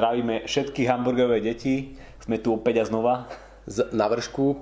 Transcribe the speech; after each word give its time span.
zdravíme 0.00 0.48
všetky 0.48 0.88
hamburgerové 0.88 1.44
deti. 1.44 1.92
Sme 2.24 2.40
tu 2.40 2.56
opäť 2.56 2.80
a 2.80 2.84
znova. 2.88 3.28
Z, 3.68 3.92
na 3.92 4.08
vršku. 4.08 4.56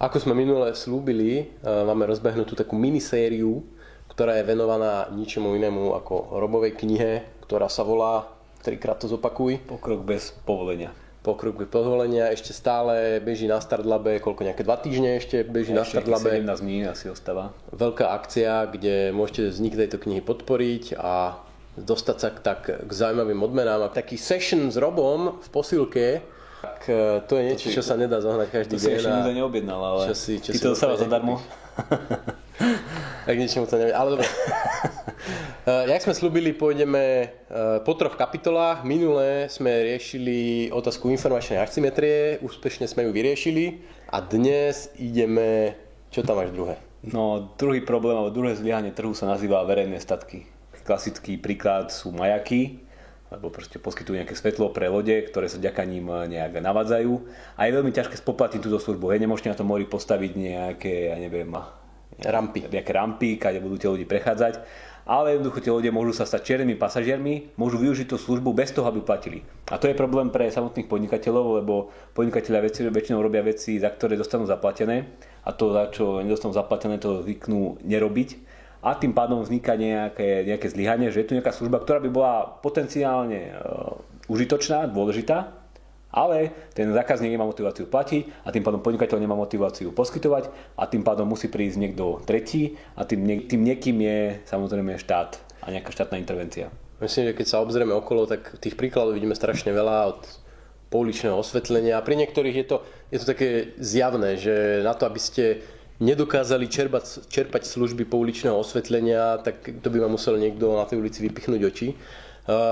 Ako 0.00 0.16
sme 0.16 0.32
minule 0.32 0.72
slúbili, 0.72 1.52
e, 1.60 1.68
máme 1.84 2.08
rozbehnutú 2.08 2.56
takú 2.56 2.80
minisériu, 2.80 3.60
ktorá 4.08 4.40
je 4.40 4.48
venovaná 4.48 5.12
ničomu 5.12 5.52
inému 5.52 5.92
ako 6.00 6.40
Robovej 6.40 6.80
knihe, 6.80 7.28
ktorá 7.44 7.68
sa 7.68 7.84
volá, 7.84 8.32
trikrát 8.64 8.96
to 8.96 9.04
zopakuj. 9.04 9.60
Pokrok 9.68 10.00
bez 10.00 10.32
povolenia 10.48 10.96
pokrok 11.20 11.68
povolenia 11.68 12.32
ešte 12.32 12.56
stále 12.56 13.20
beží 13.20 13.44
na 13.44 13.60
Startlabe, 13.60 14.24
koľko 14.24 14.40
nejaké 14.40 14.64
dva 14.64 14.80
týždne 14.80 15.20
ešte 15.20 15.44
beží 15.44 15.76
ešte 15.76 15.80
na 15.80 15.84
Startlabe. 15.84 16.40
17 16.40 16.64
dní 16.64 16.88
asi 16.88 17.12
ostáva. 17.12 17.52
Veľká 17.76 18.08
akcia, 18.16 18.72
kde 18.72 19.12
môžete 19.12 19.52
vznik 19.52 19.76
tejto 19.76 20.00
knihy 20.00 20.24
podporiť 20.24 20.96
a 20.96 21.44
dostať 21.84 22.16
sa 22.16 22.28
tak 22.34 22.68
k 22.68 22.90
zaujímavým 22.90 23.40
odmenám. 23.40 23.86
A 23.86 23.88
taký 23.88 24.20
session 24.20 24.68
s 24.68 24.76
Robom 24.76 25.40
v 25.40 25.48
posilke, 25.48 26.06
tak 26.60 26.84
e, 26.92 27.24
to 27.24 27.40
je 27.40 27.42
niečo, 27.48 27.68
čo 27.72 27.80
sa 27.80 27.96
nedá 27.96 28.20
zohnať 28.20 28.48
každý 28.52 28.76
deň. 28.76 28.84
To 28.84 28.84
si 28.84 28.96
ešte 29.00 29.08
nikto 29.08 29.32
neobjednal, 29.32 29.80
ale 29.80 30.02
čo 30.12 30.14
si, 30.16 30.32
čo 30.44 30.50
ty 30.52 30.58
to 30.60 30.76
dostáva 30.76 31.00
zadarmo. 31.00 31.40
tak 33.26 33.36
niečomu 33.40 33.64
to 33.64 33.80
neviem. 33.80 33.96
Ale 33.96 34.08
dobre. 34.16 34.28
Uh, 35.64 35.88
jak 35.92 36.04
sme 36.04 36.12
slúbili, 36.12 36.52
pôjdeme 36.52 37.32
uh, 37.48 37.80
po 37.80 37.96
troch 37.96 38.12
kapitolách. 38.20 38.84
Minulé 38.84 39.48
sme 39.48 39.72
riešili 39.88 40.68
otázku 40.68 41.08
informačnej 41.08 41.64
asymetrie, 41.64 42.36
úspešne 42.44 42.84
sme 42.84 43.08
ju 43.08 43.10
vyriešili 43.16 43.80
a 44.12 44.20
dnes 44.20 44.92
ideme... 45.00 45.78
Čo 46.10 46.26
tam 46.26 46.42
máš 46.42 46.50
druhé? 46.50 46.76
No, 47.00 47.54
druhý 47.56 47.80
problém, 47.80 48.18
alebo 48.18 48.34
druhé 48.34 48.52
zlyhanie 48.52 48.92
trhu 48.92 49.16
sa 49.16 49.24
nazýva 49.30 49.64
verejné 49.64 49.96
statky. 49.96 50.44
Klasický 50.82 51.36
príklad 51.36 51.92
sú 51.92 52.10
majaky, 52.10 52.80
lebo 53.30 53.46
proste 53.46 53.78
poskytujú 53.78 54.18
nejaké 54.18 54.34
svetlo 54.34 54.74
pre 54.74 54.90
lode, 54.90 55.14
ktoré 55.30 55.46
sa 55.46 55.62
ďaká 55.62 55.86
ním 55.86 56.10
nejak 56.10 56.58
navádzajú. 56.58 57.12
A 57.54 57.70
je 57.70 57.76
veľmi 57.78 57.94
ťažké 57.94 58.18
spoplatniť 58.18 58.60
túto 58.66 58.82
službu. 58.82 59.14
Hej, 59.14 59.22
nemôžete 59.22 59.54
na 59.54 59.58
tom 59.58 59.70
mori 59.70 59.86
postaviť 59.86 60.32
nejaké, 60.34 61.14
ja 61.14 61.16
neviem, 61.20 61.46
rampy. 62.26 62.66
Nejaké 62.66 62.90
rampy, 62.90 63.38
kde 63.38 63.62
budú 63.62 63.78
tie 63.78 63.86
ľudí 63.86 64.06
prechádzať. 64.08 64.66
Ale 65.10 65.34
jednoducho 65.34 65.64
tie 65.64 65.72
ľudia 65.74 65.90
môžu 65.94 66.12
sa 66.14 66.28
stať 66.28 66.54
čiernymi 66.54 66.76
pasažiermi, 66.76 67.56
môžu 67.58 67.80
využiť 67.82 68.14
tú 68.14 68.16
službu 68.20 68.54
bez 68.54 68.70
toho, 68.70 68.86
aby 68.86 69.00
platili. 69.02 69.42
A 69.72 69.80
to 69.80 69.88
je 69.90 69.96
problém 69.96 70.28
pre 70.30 70.46
samotných 70.46 70.86
podnikateľov, 70.86 71.64
lebo 71.64 71.90
podnikatelia 72.14 72.62
veci, 72.62 72.86
väčšinou 72.86 73.18
robia 73.18 73.42
veci, 73.42 73.80
za 73.80 73.90
ktoré 73.90 74.14
dostanú 74.14 74.46
zaplatené 74.46 75.10
a 75.42 75.50
to, 75.50 75.72
za 75.72 75.90
čo 75.90 76.20
nedostanú 76.20 76.54
zaplatené, 76.54 77.00
to 77.00 77.24
zvyknú 77.26 77.80
nerobiť 77.82 78.49
a 78.80 78.96
tým 78.96 79.12
pádom 79.12 79.44
vzniká 79.44 79.76
nejaké, 79.76 80.48
nejaké 80.48 80.66
zlyhanie, 80.72 81.12
že 81.12 81.20
je 81.24 81.28
tu 81.28 81.36
nejaká 81.36 81.52
služba, 81.52 81.84
ktorá 81.84 82.00
by 82.00 82.10
bola 82.10 82.48
potenciálne 82.64 83.52
uh, 83.52 83.96
užitočná, 84.32 84.88
dôležitá, 84.88 85.52
ale 86.10 86.50
ten 86.74 86.90
zákazník 86.90 87.30
nemá 87.30 87.46
motiváciu 87.46 87.86
platiť 87.86 88.42
a 88.42 88.50
tým 88.50 88.66
pádom 88.66 88.82
podnikateľ 88.82 89.18
nemá 89.22 89.38
motiváciu 89.38 89.94
poskytovať 89.94 90.50
a 90.74 90.88
tým 90.90 91.06
pádom 91.06 91.28
musí 91.28 91.46
prísť 91.46 91.78
niekto 91.78 92.18
tretí 92.26 92.74
a 92.98 93.06
tým, 93.06 93.46
tým 93.46 93.62
niekým 93.62 93.96
je 94.02 94.18
samozrejme 94.50 94.98
štát 94.98 95.38
a 95.62 95.66
nejaká 95.70 95.94
štátna 95.94 96.18
intervencia. 96.18 96.72
Myslím, 96.98 97.32
že 97.32 97.36
keď 97.38 97.46
sa 97.46 97.62
obzrieme 97.62 97.94
okolo, 97.96 98.28
tak 98.28 98.60
tých 98.60 98.76
príkladov 98.76 99.16
vidíme 99.16 99.32
strašne 99.32 99.72
veľa 99.72 99.96
od 100.12 100.20
pouličného 100.90 101.38
osvetlenia. 101.38 102.02
Pri 102.02 102.18
niektorých 102.18 102.56
je 102.60 102.66
to, 102.66 102.76
je 103.14 103.18
to 103.22 103.26
také 103.30 103.48
zjavné, 103.78 104.36
že 104.36 104.82
na 104.82 104.92
to, 104.92 105.06
aby 105.06 105.20
ste 105.22 105.62
nedokázali 106.00 106.66
čerpať, 106.66 107.28
čerpať 107.28 107.62
služby 107.68 108.08
pouličného 108.08 108.56
osvetlenia, 108.56 109.38
tak 109.44 109.60
to 109.84 109.88
by 109.92 110.00
ma 110.00 110.08
musel 110.08 110.40
niekto 110.40 110.72
na 110.72 110.88
tej 110.88 110.98
ulici 110.98 111.20
vypichnúť 111.28 111.60
oči. 111.68 111.88
E, 111.92 111.96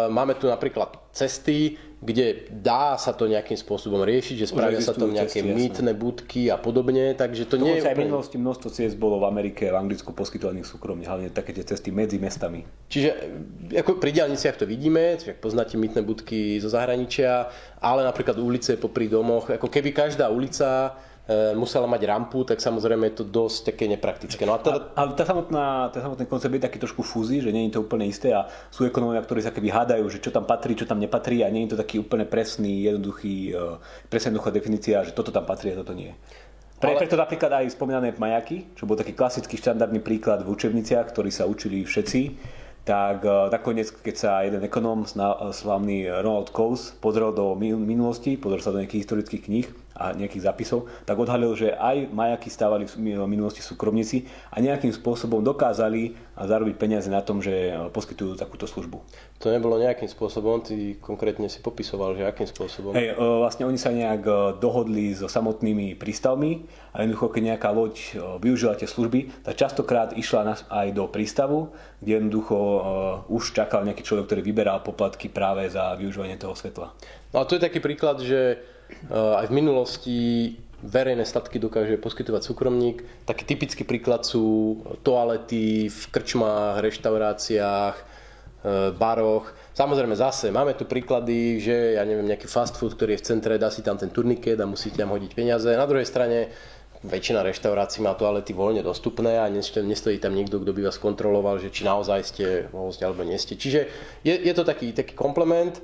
máme 0.08 0.32
tu 0.34 0.48
napríklad 0.48 0.96
cesty, 1.12 1.76
kde 1.98 2.46
dá 2.48 2.94
sa 2.94 3.10
to 3.10 3.26
nejakým 3.26 3.58
spôsobom 3.58 4.06
riešiť, 4.06 4.36
že 4.38 4.46
spravia 4.46 4.78
sa 4.78 4.94
tam 4.94 5.10
nejaké 5.10 5.42
cesty, 5.42 5.50
mýtne 5.50 5.92
budky 5.98 6.46
a 6.46 6.54
podobne, 6.54 7.10
takže 7.18 7.42
to, 7.50 7.58
nie 7.58 7.82
je... 7.82 7.82
aj 7.82 7.98
v 7.98 8.06
minulosti 8.06 8.38
množstvo 8.38 8.68
ciest 8.70 8.94
bolo 8.94 9.18
v 9.18 9.26
Amerike, 9.26 9.66
v 9.66 9.74
Anglicku 9.74 10.14
poskytovaných 10.14 10.62
súkromne, 10.62 11.02
hlavne 11.02 11.34
také 11.34 11.50
tie 11.50 11.66
cesty 11.66 11.90
medzi 11.90 12.22
mestami. 12.22 12.62
Čiže 12.86 13.10
ako 13.82 13.98
pri 13.98 14.14
diálniciach 14.14 14.62
to 14.62 14.64
vidíme, 14.70 15.18
čiže 15.18 15.42
poznáte 15.42 15.74
mýtne 15.74 16.06
budky 16.06 16.62
zo 16.62 16.70
zahraničia, 16.70 17.50
ale 17.82 18.06
napríklad 18.06 18.38
ulice 18.38 18.78
popri 18.78 19.10
domoch, 19.10 19.50
ako 19.50 19.66
keby 19.66 19.90
každá 19.90 20.30
ulica 20.30 20.94
musela 21.52 21.84
mať 21.84 22.08
rampu, 22.08 22.40
tak 22.48 22.56
samozrejme 22.56 23.12
je 23.12 23.20
to 23.20 23.24
dosť 23.28 23.72
také 23.72 23.84
nepraktické. 23.84 24.48
No 24.48 24.56
a 24.56 24.64
teda... 24.64 24.96
Ale 24.96 25.12
tá 25.12 25.28
samotná, 25.28 25.92
ten 25.92 26.00
samotný 26.00 26.24
koncept 26.24 26.56
je 26.56 26.64
taký 26.64 26.80
trošku 26.80 27.04
fúzy, 27.04 27.44
že 27.44 27.52
nie 27.52 27.68
je 27.68 27.76
to 27.76 27.84
úplne 27.84 28.08
isté 28.08 28.32
a 28.32 28.48
sú 28.72 28.88
ekonómovia, 28.88 29.20
ktorí 29.20 29.44
sa 29.44 29.52
keby 29.52 29.68
hádajú, 29.68 30.08
že 30.08 30.24
čo 30.24 30.32
tam 30.32 30.48
patrí, 30.48 30.72
čo 30.72 30.88
tam 30.88 30.96
nepatrí 30.96 31.44
a 31.44 31.52
nie 31.52 31.68
je 31.68 31.76
to 31.76 31.80
taký 31.84 32.00
úplne 32.00 32.24
presný, 32.24 32.88
jednoduchý, 32.88 33.52
e, 33.52 33.76
presná 34.08 34.32
jednoduchá 34.32 34.50
definícia, 34.56 35.04
že 35.04 35.12
toto 35.12 35.28
tam 35.28 35.44
patrí 35.44 35.76
a 35.76 35.76
toto 35.76 35.92
nie. 35.92 36.16
Pre, 36.80 36.96
ale... 36.96 37.00
Preto 37.04 37.20
napríklad 37.20 37.52
aj 37.60 37.76
spomínané 37.76 38.16
majaky, 38.16 38.72
čo 38.72 38.88
bol 38.88 38.96
taký 38.96 39.12
klasický 39.12 39.60
štandardný 39.60 40.00
príklad 40.00 40.40
v 40.40 40.48
učebniciach, 40.48 41.12
ktorý 41.12 41.28
sa 41.28 41.44
učili 41.44 41.84
všetci, 41.84 42.20
tak 42.88 43.20
e, 43.28 43.52
nakoniec, 43.52 43.92
keď 43.92 44.14
sa 44.16 44.30
jeden 44.48 44.64
ekonóm, 44.64 45.04
slavný 45.52 46.08
Ronald 46.08 46.56
Coase, 46.56 46.96
pozrel 46.96 47.36
do 47.36 47.52
minulosti, 47.60 48.40
pozrel 48.40 48.64
sa 48.64 48.72
do 48.72 48.80
nejakých 48.80 49.04
historických 49.04 49.44
kníh 49.44 49.68
a 49.98 50.14
nejakých 50.14 50.46
zapisov, 50.46 50.86
tak 51.02 51.18
odhalil, 51.18 51.58
že 51.58 51.74
aj 51.74 52.08
majaky 52.14 52.48
stávali 52.48 52.86
v 52.86 52.96
minulosti 53.26 53.60
súkromníci 53.60 54.30
a 54.54 54.62
nejakým 54.62 54.94
spôsobom 54.94 55.42
dokázali 55.42 56.14
zarobiť 56.38 56.74
peniaze 56.78 57.10
na 57.10 57.18
tom, 57.18 57.42
že 57.42 57.74
poskytujú 57.90 58.38
takúto 58.38 58.70
službu. 58.70 59.02
To 59.42 59.50
nebolo 59.50 59.82
nejakým 59.82 60.06
spôsobom, 60.06 60.62
ty 60.62 60.94
konkrétne 61.02 61.50
si 61.50 61.58
popisoval, 61.58 62.14
že 62.14 62.22
akým 62.22 62.46
spôsobom? 62.46 62.94
Hej, 62.94 63.18
vlastne 63.18 63.66
oni 63.66 63.74
sa 63.74 63.90
nejak 63.90 64.22
dohodli 64.62 65.18
so 65.18 65.26
samotnými 65.26 65.98
prístavmi 65.98 66.62
a 66.94 67.02
jednoducho, 67.02 67.34
keď 67.34 67.42
nejaká 67.54 67.68
loď 67.74 67.94
využila 68.38 68.78
tie 68.78 68.86
služby, 68.86 69.42
tak 69.42 69.58
častokrát 69.58 70.14
išla 70.14 70.54
aj 70.70 70.94
do 70.94 71.10
prístavu, 71.10 71.74
kde 71.98 72.22
jednoducho 72.22 72.56
už 73.26 73.58
čakal 73.58 73.82
nejaký 73.82 74.06
človek, 74.06 74.30
ktorý 74.30 74.42
vyberal 74.46 74.78
poplatky 74.86 75.26
práve 75.26 75.66
za 75.66 75.98
využívanie 75.98 76.38
toho 76.38 76.54
svetla. 76.54 76.94
No 77.34 77.42
a 77.42 77.46
to 77.50 77.58
je 77.58 77.66
taký 77.66 77.82
príklad, 77.82 78.22
že 78.22 78.62
aj 79.12 79.46
v 79.48 79.56
minulosti 79.56 80.18
verejné 80.82 81.26
statky 81.26 81.58
dokáže 81.58 81.98
poskytovať 81.98 82.42
súkromník. 82.46 83.02
Taký 83.26 83.42
typický 83.44 83.82
príklad 83.82 84.22
sú 84.22 84.78
toalety 85.02 85.90
v 85.90 86.02
krčmách, 86.14 86.78
reštauráciách, 86.78 87.96
e, 87.98 88.04
baroch. 88.94 89.50
Samozrejme 89.74 90.14
zase 90.14 90.54
máme 90.54 90.78
tu 90.78 90.86
príklady, 90.86 91.58
že 91.58 91.98
ja 91.98 92.02
neviem, 92.06 92.30
nejaký 92.30 92.46
fast 92.46 92.78
food, 92.78 92.94
ktorý 92.94 93.18
je 93.18 93.22
v 93.22 93.26
centre, 93.26 93.58
dá 93.58 93.74
si 93.74 93.82
tam 93.82 93.98
ten 93.98 94.10
turniket 94.14 94.58
a 94.62 94.70
musíte 94.70 95.02
tam 95.02 95.10
hodiť 95.10 95.34
peniaze. 95.34 95.66
Na 95.66 95.86
druhej 95.86 96.06
strane 96.06 96.54
väčšina 97.02 97.46
reštaurácií 97.46 98.02
má 98.02 98.14
toalety 98.14 98.54
voľne 98.54 98.82
dostupné 98.82 99.38
a 99.38 99.46
nestojí 99.50 100.18
tam 100.18 100.34
niekto, 100.34 100.58
kto 100.58 100.74
by 100.74 100.82
vás 100.90 100.98
kontroloval, 100.98 101.62
že 101.62 101.70
či 101.70 101.86
naozaj 101.86 102.20
ste 102.26 102.46
host 102.74 103.02
alebo 103.02 103.22
nie 103.22 103.38
ste. 103.38 103.54
Čiže 103.54 103.86
je, 104.26 104.34
je 104.34 104.54
to 104.54 104.66
taký, 104.66 104.90
taký 104.90 105.14
komplement 105.14 105.78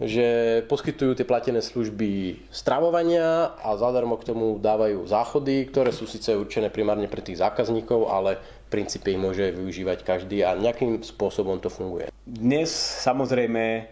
že 0.00 0.60
poskytujú 0.64 1.12
tie 1.12 1.28
platené 1.28 1.60
služby 1.60 2.40
stravovania 2.48 3.52
a 3.60 3.76
zadarmo 3.76 4.16
k 4.16 4.32
tomu 4.32 4.56
dávajú 4.56 5.04
záchody, 5.04 5.68
ktoré 5.68 5.92
sú 5.92 6.08
síce 6.08 6.32
určené 6.32 6.72
primárne 6.72 7.04
pre 7.04 7.20
tých 7.20 7.44
zákazníkov, 7.44 8.08
ale 8.08 8.40
v 8.40 8.80
princípe 8.80 9.12
ich 9.12 9.20
môže 9.20 9.52
využívať 9.52 10.00
každý 10.00 10.40
a 10.40 10.56
nejakým 10.56 11.04
spôsobom 11.04 11.60
to 11.60 11.68
funguje. 11.68 12.08
Dnes 12.24 12.72
samozrejme 13.04 13.64
eh, 13.76 13.86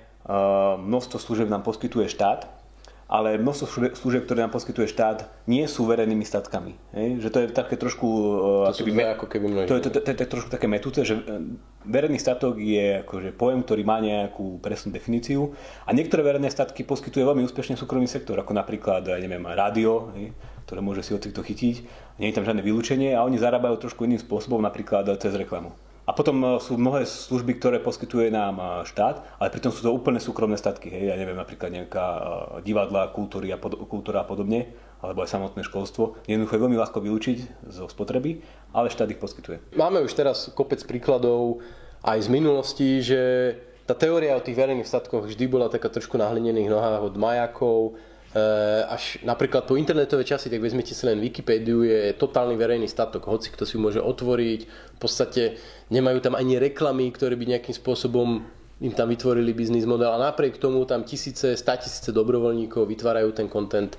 množstvo 0.81 1.21
služieb 1.21 1.53
nám 1.53 1.61
poskytuje 1.61 2.09
štát, 2.09 2.58
ale 3.09 3.41
množstvo 3.41 3.97
služieb, 3.97 4.29
ktoré 4.29 4.45
nám 4.45 4.53
poskytuje 4.53 4.85
štát, 4.85 5.33
nie 5.49 5.65
sú 5.65 5.89
verejnými 5.89 6.29
statkami. 6.29 6.77
Hej? 6.93 7.25
Že 7.25 7.29
to 7.33 7.39
je 7.41 7.47
také 7.57 7.75
trošku... 7.81 8.05
To 8.69 8.77
sú 8.77 8.85
keby, 8.85 9.17
ako 9.17 9.27
keby 9.33 9.47
množí. 9.49 9.69
To 9.73 9.77
je, 9.81 9.83
to, 9.89 9.91
to, 9.97 10.01
to, 10.05 10.11
to 10.13 10.23
je 10.29 10.31
trošku 10.37 10.51
také 10.53 10.69
metúce, 10.69 11.01
že 11.09 11.17
e, 11.17 11.23
verejný 11.89 12.21
statok 12.21 12.61
je 12.61 13.01
akože 13.09 13.33
pojem, 13.33 13.65
ktorý 13.65 13.83
má 13.89 14.05
nejakú 14.05 14.61
presnú 14.61 14.93
definíciu 14.93 15.57
a 15.89 15.91
niektoré 15.97 16.21
verejné 16.21 16.53
statky 16.53 16.85
poskytuje 16.85 17.25
veľmi 17.25 17.49
úspešne 17.49 17.81
súkromný 17.81 18.13
sektor, 18.13 18.37
ako 18.37 18.53
napríklad, 18.53 19.09
neviem, 19.17 19.41
rádio, 19.49 20.13
hej? 20.13 20.37
ktoré 20.69 20.85
môže 20.85 21.01
si 21.01 21.17
hocikto 21.17 21.41
chytiť, 21.41 21.77
nie 22.21 22.29
je 22.29 22.37
tam 22.37 22.45
žiadne 22.45 22.61
vylúčenie 22.61 23.17
a 23.17 23.25
oni 23.25 23.41
zarábajú 23.41 23.89
trošku 23.89 24.05
iným 24.05 24.21
spôsobom, 24.21 24.61
napríklad 24.61 25.09
cez 25.17 25.33
reklamu. 25.33 25.73
A 26.09 26.17
potom 26.17 26.41
e, 26.41 26.47
sú 26.65 26.81
mnohé 26.81 27.05
služby, 27.05 27.61
ktoré 27.61 27.77
poskytuje 27.85 28.33
nám 28.33 28.57
e, 28.57 28.65
štát, 28.89 29.21
ale 29.37 29.53
pritom 29.53 29.69
sú 29.69 29.85
to 29.85 29.93
úplne 29.93 30.17
súkromné 30.17 30.57
statky. 30.57 30.89
Hej. 30.89 31.13
Ja 31.13 31.17
neviem, 31.21 31.37
napríklad 31.37 31.69
nejaká 31.69 32.07
e, 32.09 32.23
divadla, 32.65 33.13
kultúry 33.13 33.53
a 33.53 33.61
pod, 33.61 33.77
kultúra 33.85 34.25
a 34.25 34.27
podobne, 34.27 34.73
alebo 35.05 35.21
aj 35.21 35.37
samotné 35.37 35.61
školstvo. 35.69 36.17
Jednoducho 36.25 36.57
je 36.57 36.65
veľmi 36.65 36.81
ľahko 36.81 37.05
vylúčiť 37.05 37.69
zo 37.69 37.85
spotreby, 37.93 38.41
ale 38.73 38.89
štát 38.89 39.13
ich 39.13 39.21
poskytuje. 39.21 39.77
Máme 39.77 40.01
už 40.01 40.17
teraz 40.17 40.49
kopec 40.57 40.81
príkladov 40.89 41.61
aj 42.01 42.25
z 42.25 42.29
minulosti, 42.33 43.05
že 43.05 43.21
tá 43.85 43.93
teória 43.93 44.33
o 44.33 44.45
tých 44.45 44.57
verejných 44.57 44.89
statkoch 44.89 45.29
vždy 45.29 45.45
bola 45.45 45.69
taká 45.69 45.93
trošku 45.93 46.17
na 46.17 46.33
hlinených 46.33 46.73
nohách 46.73 47.13
od 47.13 47.15
majakov, 47.21 47.97
Eh, 47.97 48.08
až 48.89 49.25
napríklad 49.25 49.65
po 49.65 49.81
internetové 49.81 50.21
časy, 50.21 50.53
tak 50.53 50.61
vezmete 50.61 50.93
si 50.93 51.01
len 51.09 51.17
Wikipédiu, 51.17 51.81
je 51.81 52.13
totálny 52.13 52.61
verejný 52.61 52.85
statok, 52.85 53.25
hoci 53.25 53.49
kto 53.49 53.65
si 53.65 53.81
môže 53.81 54.05
otvoriť, 54.05 54.61
v 54.69 54.99
podstate 55.01 55.57
nemajú 55.89 56.21
tam 56.21 56.37
ani 56.37 56.61
reklamy, 56.61 57.09
ktoré 57.09 57.41
by 57.41 57.57
nejakým 57.57 57.73
spôsobom 57.73 58.45
im 58.79 58.93
tam 58.95 59.11
vytvorili 59.11 59.57
biznis 59.57 59.89
model 59.89 60.13
a 60.15 60.21
napriek 60.21 60.61
tomu 60.61 60.85
tam 60.85 61.03
tisíce, 61.03 61.57
tisíce 61.57 62.11
dobrovoľníkov 62.13 62.87
vytvárajú 62.87 63.33
ten 63.35 63.49
content 63.51 63.97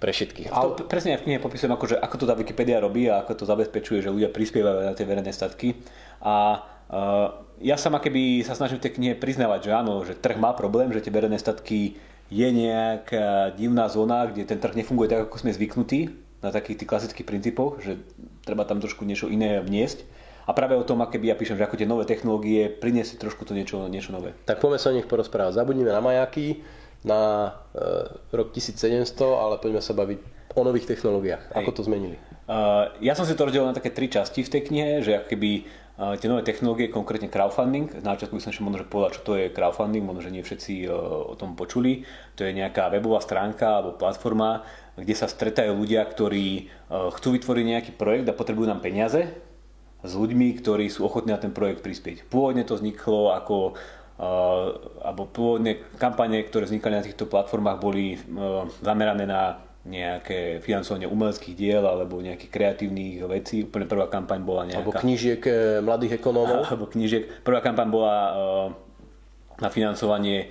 pre 0.00 0.14
všetkých. 0.14 0.54
A 0.54 0.78
to 0.78 0.86
presne 0.86 1.16
aj 1.16 1.24
v 1.24 1.26
knihe 1.28 1.40
popisujem, 1.40 1.72
ako, 1.74 1.86
že 1.92 1.96
ako 1.98 2.16
to 2.20 2.24
tá 2.28 2.34
Wikipedia 2.38 2.80
robí 2.80 3.10
a 3.10 3.26
ako 3.26 3.42
to 3.42 3.44
zabezpečuje, 3.44 4.00
že 4.04 4.12
ľudia 4.12 4.32
prispievajú 4.32 4.86
na 4.86 4.96
tie 4.96 5.04
verejné 5.04 5.32
statky. 5.32 5.76
A 6.24 6.60
uh, 6.88 7.42
ja 7.60 7.76
sama 7.76 8.00
keby 8.00 8.44
sa 8.44 8.56
snažím 8.56 8.80
v 8.80 8.84
tej 8.88 8.96
knihe 8.96 9.14
priznávať, 9.16 9.68
že 9.68 9.72
áno, 9.72 10.04
že 10.04 10.16
trh 10.16 10.40
má 10.40 10.56
problém, 10.56 10.88
že 10.92 11.04
tie 11.04 11.12
verejné 11.12 11.36
statky 11.36 12.00
je 12.34 12.48
nejaká 12.50 13.54
divná 13.54 13.86
zóna, 13.86 14.26
kde 14.26 14.42
ten 14.42 14.58
trh 14.58 14.74
nefunguje 14.74 15.06
tak, 15.06 15.30
ako 15.30 15.46
sme 15.46 15.54
zvyknutí 15.54 16.10
na 16.42 16.50
takých 16.50 16.82
tých 16.82 16.90
klasických 16.90 17.26
princípoch, 17.26 17.78
že 17.78 18.02
treba 18.42 18.66
tam 18.66 18.82
trošku 18.82 19.06
niečo 19.06 19.30
iné 19.30 19.62
vniesť. 19.62 20.02
A 20.44 20.52
práve 20.52 20.76
o 20.76 20.84
tom, 20.84 21.00
aké 21.00 21.16
by 21.16 21.32
ja 21.32 21.36
píšem, 21.38 21.56
že 21.56 21.64
ako 21.64 21.78
tie 21.80 21.88
nové 21.88 22.04
technológie 22.04 22.68
priniesli 22.68 23.16
trošku 23.16 23.48
to 23.48 23.56
niečo, 23.56 23.86
niečo 23.88 24.12
nové. 24.12 24.36
Tak 24.44 24.60
poďme 24.60 24.76
sa 24.76 24.92
o 24.92 24.96
nich 24.98 25.08
porozprávať. 25.08 25.56
Zabudnime 25.56 25.88
na 25.88 26.04
majaky, 26.04 26.60
na 27.00 27.54
e, 27.72 28.36
rok 28.36 28.52
1700, 28.52 29.08
ale 29.24 29.56
poďme 29.56 29.80
sa 29.80 29.96
baviť 29.96 30.20
o 30.52 30.60
nových 30.60 30.84
technológiách. 30.90 31.48
Hej. 31.48 31.56
Ako 31.64 31.70
to 31.72 31.82
zmenili? 31.86 32.20
Uh, 32.44 32.92
ja 33.00 33.16
som 33.16 33.24
si 33.24 33.32
to 33.32 33.48
rozdelil 33.48 33.72
na 33.72 33.72
také 33.72 33.88
tri 33.88 34.12
časti 34.12 34.44
v 34.44 34.52
tej 34.52 34.62
knihe, 34.68 35.00
že 35.00 35.16
uh, 35.16 35.64
tie 35.94 36.26
nové 36.26 36.42
technológie, 36.42 36.90
konkrétne 36.90 37.30
crowdfunding, 37.30 38.02
na 38.02 38.18
začiatku 38.18 38.34
by 38.34 38.42
som 38.42 38.50
ešte 38.50 38.66
možno 38.66 38.82
povedal, 38.82 39.14
čo 39.14 39.22
to 39.22 39.32
je 39.38 39.54
crowdfunding, 39.54 40.02
možno, 40.02 40.26
že 40.26 40.34
nie 40.34 40.42
všetci 40.42 40.90
uh, 40.90 40.94
o 41.30 41.34
tom 41.38 41.54
počuli. 41.54 42.02
To 42.34 42.42
je 42.42 42.50
nejaká 42.50 42.90
webová 42.90 43.22
stránka 43.22 43.78
alebo 43.78 43.94
platforma, 43.94 44.66
kde 44.98 45.14
sa 45.14 45.30
stretajú 45.30 45.70
ľudia, 45.70 46.02
ktorí 46.02 46.66
uh, 46.90 47.14
chcú 47.14 47.38
vytvoriť 47.38 47.64
nejaký 47.64 47.92
projekt 47.94 48.26
a 48.26 48.34
potrebujú 48.34 48.66
nám 48.66 48.82
peniaze 48.82 49.30
s 50.02 50.12
ľuďmi, 50.12 50.58
ktorí 50.58 50.90
sú 50.90 51.06
ochotní 51.06 51.30
na 51.30 51.38
ten 51.38 51.54
projekt 51.54 51.86
prispieť. 51.86 52.26
Pôvodne 52.26 52.66
to 52.66 52.74
vzniklo 52.74 53.32
ako 53.32 53.78
alebo 54.14 55.26
pôvodne 55.26 55.90
kampane, 55.98 56.38
ktoré 56.46 56.70
vznikali 56.70 56.94
na 56.94 57.02
týchto 57.02 57.26
platformách, 57.26 57.82
boli 57.82 58.14
zamerané 58.78 59.26
na 59.26 59.58
nejaké 59.84 60.64
financovanie 60.64 61.04
umeleckých 61.04 61.54
diel 61.56 61.84
alebo 61.84 62.16
nejakých 62.24 62.50
kreatívnych 62.50 63.20
vecí. 63.28 63.68
Úplne 63.68 63.84
prvá 63.84 64.06
kampaň 64.08 64.40
bola 64.40 64.64
nejaká... 64.64 64.80
Alebo 64.80 64.96
knížiek 64.96 65.42
e, 65.44 65.52
mladých 65.84 66.16
ekonómov. 66.20 66.64
Alebo 66.72 66.88
knížiek. 66.88 67.44
Prvá 67.44 67.60
kampaň 67.60 67.88
bola 67.92 68.16
na 69.60 69.68
financovanie 69.68 70.48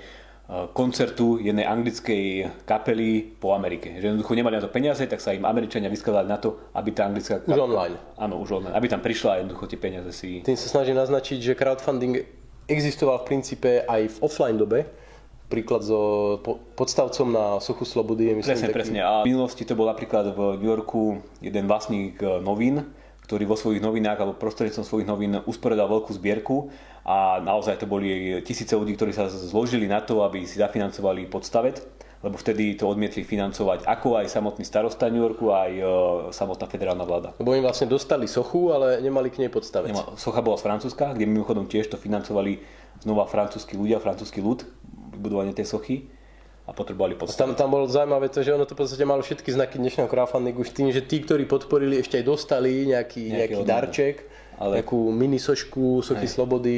koncertu 0.75 1.39
jednej 1.39 1.63
anglickej 1.63 2.51
kapely 2.68 3.39
po 3.39 3.56
Amerike. 3.56 3.95
Že 3.97 4.13
jednoducho 4.13 4.33
nemali 4.35 4.59
na 4.59 4.63
to 4.63 4.69
peniaze, 4.69 5.01
tak 5.07 5.24
sa 5.24 5.31
im 5.31 5.47
Američania 5.47 5.88
vyskladali 5.88 6.27
na 6.27 6.38
to, 6.38 6.69
aby 6.75 6.91
tá 6.91 7.07
anglická 7.07 7.39
kapela... 7.39 7.63
Už 7.63 7.63
online. 7.71 7.95
Áno, 8.19 8.36
už 8.44 8.50
online. 8.59 8.75
Aby 8.75 8.88
tam 8.91 9.00
prišla 9.00 9.29
a 9.33 9.36
jednoducho 9.39 9.65
tie 9.71 9.79
peniaze 9.79 10.12
si... 10.12 10.44
Tým 10.44 10.59
sa 10.59 10.68
snažím 10.68 11.00
naznačiť, 11.00 11.39
že 11.39 11.53
crowdfunding 11.56 12.27
existoval 12.68 13.24
v 13.24 13.25
princípe 13.33 13.88
aj 13.88 14.01
v 14.13 14.18
offline 14.19 14.59
dobe. 14.59 14.83
Príklad 15.53 15.85
so 15.85 16.41
podstavcom 16.73 17.29
na 17.29 17.45
Sochu 17.61 17.85
Slobody 17.85 18.33
je 18.33 18.41
myslím 18.41 18.57
Presne, 18.57 18.67
taký... 18.73 18.77
presne. 18.81 19.00
A 19.05 19.21
v 19.21 19.29
minulosti 19.29 19.61
to 19.69 19.77
bol 19.77 19.85
napríklad 19.85 20.33
v 20.33 20.57
New 20.57 20.65
Yorku 20.65 21.21
jeden 21.45 21.69
vlastník 21.69 22.17
e, 22.25 22.41
novín, 22.41 22.89
ktorý 23.29 23.45
vo 23.45 23.53
svojich 23.53 23.77
novinách 23.77 24.17
alebo 24.17 24.33
prostredníctvom 24.41 24.81
svojich 24.81 25.05
novín 25.05 25.38
usporiadal 25.45 25.94
veľkú 25.94 26.09
zbierku 26.17 26.73
a 27.05 27.38
naozaj 27.38 27.77
to 27.77 27.85
boli 27.85 28.41
tisíce 28.41 28.73
ľudí, 28.73 28.97
ktorí 28.97 29.13
sa 29.13 29.29
zložili 29.29 29.85
na 29.85 30.01
to, 30.01 30.25
aby 30.25 30.41
si 30.50 30.57
zafinancovali 30.57 31.29
podstavet 31.29 31.85
lebo 32.23 32.39
vtedy 32.39 32.79
to 32.79 32.88
odmietli 32.88 33.27
financovať 33.27 33.83
ako 33.83 34.23
aj 34.23 34.31
samotný 34.31 34.63
starosta 34.63 35.11
New 35.11 35.19
Yorku, 35.19 35.51
aj 35.51 35.71
e, 35.75 35.83
samotná 36.31 36.71
federálna 36.71 37.03
vláda. 37.03 37.35
Lebo 37.35 37.51
im 37.51 37.67
vlastne 37.67 37.91
dostali 37.91 38.31
sochu, 38.31 38.71
ale 38.71 39.03
nemali 39.03 39.27
k 39.27 39.44
nej 39.44 39.51
podstaviť. 39.51 39.91
Nema, 39.91 40.15
socha 40.15 40.39
bola 40.39 40.55
z 40.55 40.63
Francúzska, 40.63 41.11
kde 41.11 41.27
mimochodom 41.27 41.67
tiež 41.67 41.91
to 41.91 42.00
financovali 42.00 42.63
znova 43.03 43.27
francúzskí 43.27 43.75
ľudia, 43.75 44.00
francúzsky 44.00 44.39
ľud, 44.39 44.63
vybudovanie 45.23 45.55
tej 45.55 45.71
sochy 45.71 46.03
a 46.67 46.75
potrebovali 46.75 47.15
podstaviť. 47.15 47.39
Tam, 47.39 47.55
tam 47.55 47.71
bolo 47.71 47.87
zaujímavé 47.87 48.27
to, 48.27 48.43
že 48.43 48.51
ono 48.51 48.67
to 48.67 48.75
v 48.75 48.83
podstate 48.83 49.07
malo 49.07 49.23
všetky 49.23 49.47
znaky 49.55 49.79
dnešného 49.79 50.11
crowdfundingu 50.11 50.67
už 50.67 50.75
tým, 50.75 50.91
že 50.91 50.99
tí, 50.99 51.23
ktorí 51.23 51.47
podporili, 51.47 52.03
ešte 52.03 52.19
aj 52.19 52.25
dostali 52.27 52.83
nejaký, 52.91 53.31
nejaký, 53.31 53.55
nejaký 53.55 53.63
darček, 53.63 54.15
ale... 54.59 54.83
nejakú 54.83 54.99
mini 55.15 55.39
sošku, 55.39 56.03
sochy 56.03 56.27
aj. 56.27 56.33
slobody 56.35 56.75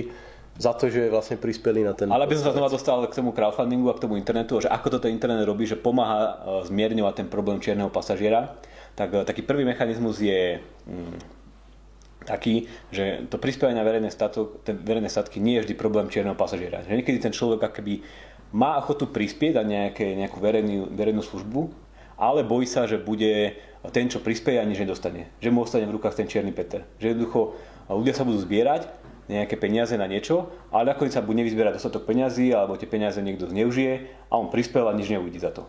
za 0.57 0.71
to, 0.77 0.87
že 0.87 1.09
vlastne 1.09 1.41
prispeli 1.41 1.81
na 1.81 1.97
ten... 1.97 2.09
Ale 2.09 2.29
aby 2.29 2.37
som 2.37 2.49
sa 2.49 2.53
znova 2.55 2.69
dostal 2.69 3.01
k 3.09 3.17
tomu 3.17 3.33
crowdfundingu 3.33 3.91
a 3.91 3.97
k 3.97 4.07
tomu 4.07 4.15
internetu, 4.17 4.61
že 4.61 4.69
ako 4.69 4.97
toto 4.97 5.09
internet 5.09 5.43
robí, 5.45 5.67
že 5.67 5.77
pomáha 5.77 6.21
e, 6.21 6.33
zmierňovať 6.69 7.13
ten 7.25 7.27
problém 7.27 7.59
čierneho 7.59 7.91
pasažiera, 7.91 8.55
tak 8.95 9.11
e, 9.11 9.21
taký 9.27 9.43
prvý 9.43 9.67
mechanizmus 9.67 10.23
je 10.23 10.63
mm, 10.87 11.15
taký, 12.25 12.65
že 12.89 13.29
to 13.29 13.37
prispievanie 13.37 13.77
na 13.77 13.85
verejné, 13.85 14.09
statok, 14.09 14.65
ten 14.65 14.81
verejné 14.81 15.11
statky 15.13 15.37
nie 15.37 15.61
je 15.61 15.69
vždy 15.69 15.73
problém 15.77 16.09
čierneho 16.09 16.33
pasažiera. 16.33 16.81
Že 16.87 17.03
niekedy 17.03 17.21
ten 17.21 17.35
človek 17.35 17.69
akoby 17.69 18.01
má 18.55 18.79
ochotu 18.79 19.11
prispieť 19.11 19.59
a 19.59 19.67
nejaké, 19.67 20.15
nejakú 20.15 20.39
verejnú, 20.39 20.87
verejnú 20.95 21.19
službu, 21.19 21.75
ale 22.15 22.47
bojí 22.47 22.63
sa, 22.63 22.87
že 22.87 22.95
bude 22.95 23.59
ten, 23.91 24.07
čo 24.07 24.23
prispieje 24.23 24.63
a 24.63 24.65
nič 24.65 24.79
nedostane. 24.79 25.27
Že 25.43 25.51
mu 25.51 25.67
ostane 25.67 25.83
v 25.83 25.99
rukách 25.99 26.15
ten 26.15 26.31
čierny 26.31 26.55
Peter. 26.55 26.87
Že 27.03 27.11
jednoducho 27.11 27.59
ľudia 27.91 28.15
sa 28.15 28.23
budú 28.23 28.39
zbierať 28.39 28.87
nejaké 29.27 29.59
peniaze 29.59 29.91
na 29.99 30.07
niečo, 30.07 30.53
ale 30.71 30.95
nakoniec 30.95 31.11
sa 31.11 31.25
bude 31.25 31.41
nevyzbierať 31.43 31.81
dostatok 31.81 32.07
peniazy, 32.07 32.55
alebo 32.55 32.79
tie 32.79 32.87
peniaze 32.87 33.19
niekto 33.19 33.51
zneužije 33.51 34.07
a 34.31 34.33
on 34.39 34.47
prispel 34.53 34.87
a 34.87 34.95
nič 34.95 35.11
neuvidí 35.11 35.41
za 35.41 35.51
to. 35.51 35.67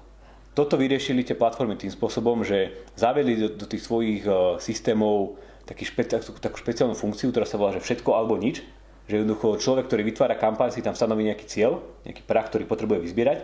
Toto 0.57 0.81
vyriešili 0.81 1.25
tie 1.25 1.37
platformy 1.37 1.77
tým 1.77 1.93
spôsobom, 1.93 2.41
že 2.41 2.73
zavedli 2.97 3.37
do, 3.37 3.49
do 3.53 3.67
tých 3.69 3.85
svojich 3.85 4.25
uh, 4.25 4.57
systémov 4.57 5.37
taký 5.69 5.85
špe, 5.85 6.09
takú 6.41 6.57
špeciálnu 6.57 6.97
funkciu, 6.97 7.29
ktorá 7.35 7.45
sa 7.45 7.61
volá, 7.61 7.77
že 7.77 7.85
všetko 7.85 8.09
alebo 8.15 8.39
nič. 8.39 8.65
Že 9.07 9.23
jednoducho 9.23 9.63
človek, 9.63 9.87
ktorý 9.87 10.03
vytvára 10.03 10.35
kampaň, 10.35 10.75
si 10.75 10.83
tam 10.83 10.99
stanoví 10.99 11.23
nejaký 11.27 11.47
cieľ, 11.47 11.83
nejaký 12.03 12.27
prach, 12.27 12.51
ktorý 12.51 12.67
potrebuje 12.67 13.07
vyzbierať. 13.07 13.39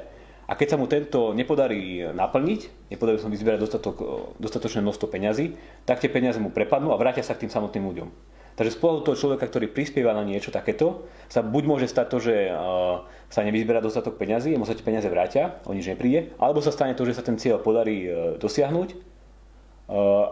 A 0.51 0.59
keď 0.59 0.75
sa 0.75 0.77
mu 0.77 0.91
tento 0.91 1.31
nepodarí 1.33 2.03
naplniť, 2.13 2.91
nepodarí 2.91 3.17
sa 3.23 3.31
mu 3.31 3.35
vyzbierať 3.39 3.63
dostatok, 3.63 3.97
dostatočné 4.43 4.83
množstvo 4.83 5.07
peňazí, 5.07 5.55
tak 5.87 6.03
tie 6.03 6.11
peniaze 6.11 6.43
mu 6.43 6.51
prepadnú 6.51 6.91
a 6.91 6.99
vrátia 6.99 7.23
sa 7.23 7.39
k 7.39 7.47
tým 7.47 7.55
samotným 7.55 7.87
ľuďom. 7.89 8.09
Takže 8.53 8.77
z 8.77 8.79
pohľadu 8.85 9.01
toho 9.09 9.17
človeka, 9.17 9.49
ktorý 9.49 9.73
prispieva 9.73 10.13
na 10.13 10.29
niečo 10.29 10.53
takéto, 10.53 11.09
sa 11.33 11.41
buď 11.41 11.63
môže 11.65 11.87
stať 11.89 12.07
to, 12.13 12.19
že 12.21 12.35
sa 13.33 13.41
nevyzberá 13.49 13.81
dostatok 13.81 14.21
peňazí, 14.21 14.53
mu 14.61 14.69
sa 14.69 14.77
tie 14.77 14.85
peniaze 14.85 15.09
vrátia, 15.09 15.57
o 15.65 15.73
nič 15.73 15.89
nepríde, 15.89 16.37
alebo 16.37 16.61
sa 16.61 16.69
stane 16.69 16.93
to, 16.93 17.09
že 17.09 17.17
sa 17.17 17.25
ten 17.25 17.41
cieľ 17.41 17.65
podarí 17.65 18.05
e, 18.05 18.09
dosiahnuť 18.37 19.15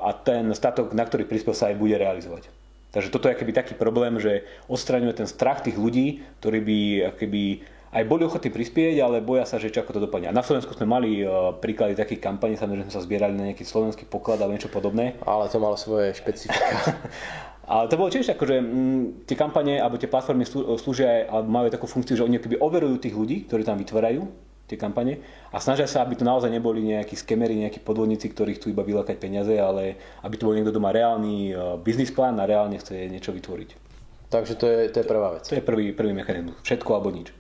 a 0.01 0.11
ten 0.25 0.53
statok, 0.57 0.97
na 0.97 1.05
ktorý 1.05 1.29
prispel, 1.29 1.53
sa 1.53 1.69
aj 1.69 1.77
bude 1.77 1.93
realizovať. 1.97 2.49
Takže 2.91 3.15
toto 3.15 3.31
je 3.31 3.35
akýby 3.39 3.55
taký 3.55 3.75
problém, 3.79 4.19
že 4.19 4.43
odstraňuje 4.67 5.15
ten 5.15 5.29
strach 5.31 5.63
tých 5.63 5.79
ľudí, 5.79 6.27
ktorí 6.43 6.59
by 6.59 6.79
akýby 7.15 7.45
aj 7.91 8.07
boli 8.07 8.23
ochotní 8.23 8.55
prispieť, 8.55 9.03
ale 9.03 9.19
boja 9.19 9.43
sa, 9.43 9.59
že 9.59 9.75
čo 9.75 9.83
ako 9.83 9.99
to 9.99 10.05
dopadne. 10.07 10.31
A 10.31 10.35
na 10.35 10.47
Slovensku 10.47 10.71
sme 10.79 10.87
mali 10.87 11.27
uh, 11.27 11.51
príklady 11.59 11.99
takých 11.99 12.23
kampaní, 12.23 12.55
samozrejme 12.55 12.87
sme 12.87 12.95
sa 12.95 13.03
zbierali 13.03 13.35
na 13.35 13.51
nejaký 13.51 13.67
slovenský 13.67 14.07
poklad 14.07 14.39
alebo 14.39 14.55
niečo 14.55 14.71
podobné. 14.71 15.19
Ale 15.27 15.51
to 15.51 15.59
malo 15.59 15.75
svoje 15.75 16.15
špecifika. 16.15 16.95
Ale 17.71 17.87
to 17.87 17.99
bolo 17.99 18.11
tiež 18.11 18.35
ako, 18.35 18.45
že 18.47 18.57
m, 18.59 18.67
mm, 18.67 19.03
tie 19.31 19.39
kampane 19.39 19.79
alebo 19.79 19.95
tie 19.99 20.11
platformy 20.11 20.43
slúžia 20.79 21.27
alebo 21.31 21.51
majú 21.51 21.67
takú 21.71 21.87
funkciu, 21.87 22.19
že 22.19 22.27
oni 22.27 22.43
keby 22.43 22.59
overujú 22.59 22.99
tých 22.99 23.15
ľudí, 23.15 23.47
ktorí 23.47 23.63
tam 23.63 23.79
vytvárajú 23.79 24.27
tie 24.71 24.79
kampane 24.79 25.19
a 25.51 25.59
snažia 25.59 25.91
sa, 25.91 26.07
aby 26.07 26.15
to 26.15 26.23
naozaj 26.23 26.47
neboli 26.47 26.87
nejakí 26.87 27.19
skemery, 27.19 27.59
nejakí 27.59 27.83
podvodníci, 27.83 28.31
ktorí 28.31 28.63
chcú 28.63 28.71
iba 28.71 28.87
vylákať 28.87 29.19
peniaze, 29.19 29.51
ale 29.59 29.99
aby 30.23 30.35
to 30.39 30.47
bol 30.47 30.55
niekto, 30.55 30.71
kto 30.71 30.79
má 30.79 30.95
reálny 30.95 31.51
uh, 31.51 31.75
biznis 31.83 32.15
plán 32.15 32.39
a 32.39 32.47
reálne 32.47 32.79
chce 32.79 33.11
niečo 33.11 33.35
vytvoriť. 33.35 33.91
Takže 34.31 34.55
to 34.55 34.65
je, 34.71 34.79
to 34.95 34.97
je 35.03 35.07
prvá 35.11 35.35
vec. 35.35 35.45
To 35.51 35.59
je 35.59 35.67
prvý, 35.67 35.91
prvý 35.91 36.15
mechanizmus. 36.15 36.55
Všetko 36.63 36.91
alebo 36.95 37.11
nič. 37.11 37.35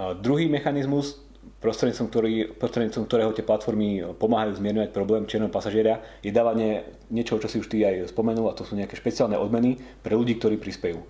Uh, 0.00 0.16
druhý 0.16 0.48
mechanizmus 0.48 1.20
prostredníctvom, 1.62 2.08
ktorý, 2.10 2.32
prostredníctvom 2.58 3.04
ktorého 3.06 3.30
tie 3.34 3.46
platformy 3.46 4.02
pomáhajú 4.18 4.58
zmierňovať 4.58 4.90
problém 4.90 5.22
čierneho 5.30 5.50
pasažiera, 5.50 6.02
je 6.22 6.34
dávanie 6.34 6.86
niečoho, 7.10 7.38
čo 7.38 7.50
si 7.50 7.62
už 7.62 7.70
ty 7.70 7.86
aj 7.86 8.10
spomenul, 8.10 8.50
a 8.50 8.56
to 8.58 8.66
sú 8.66 8.74
nejaké 8.74 8.98
špeciálne 8.98 9.38
odmeny 9.38 9.78
pre 10.02 10.18
ľudí, 10.18 10.38
ktorí 10.38 10.58
prispejú. 10.58 11.02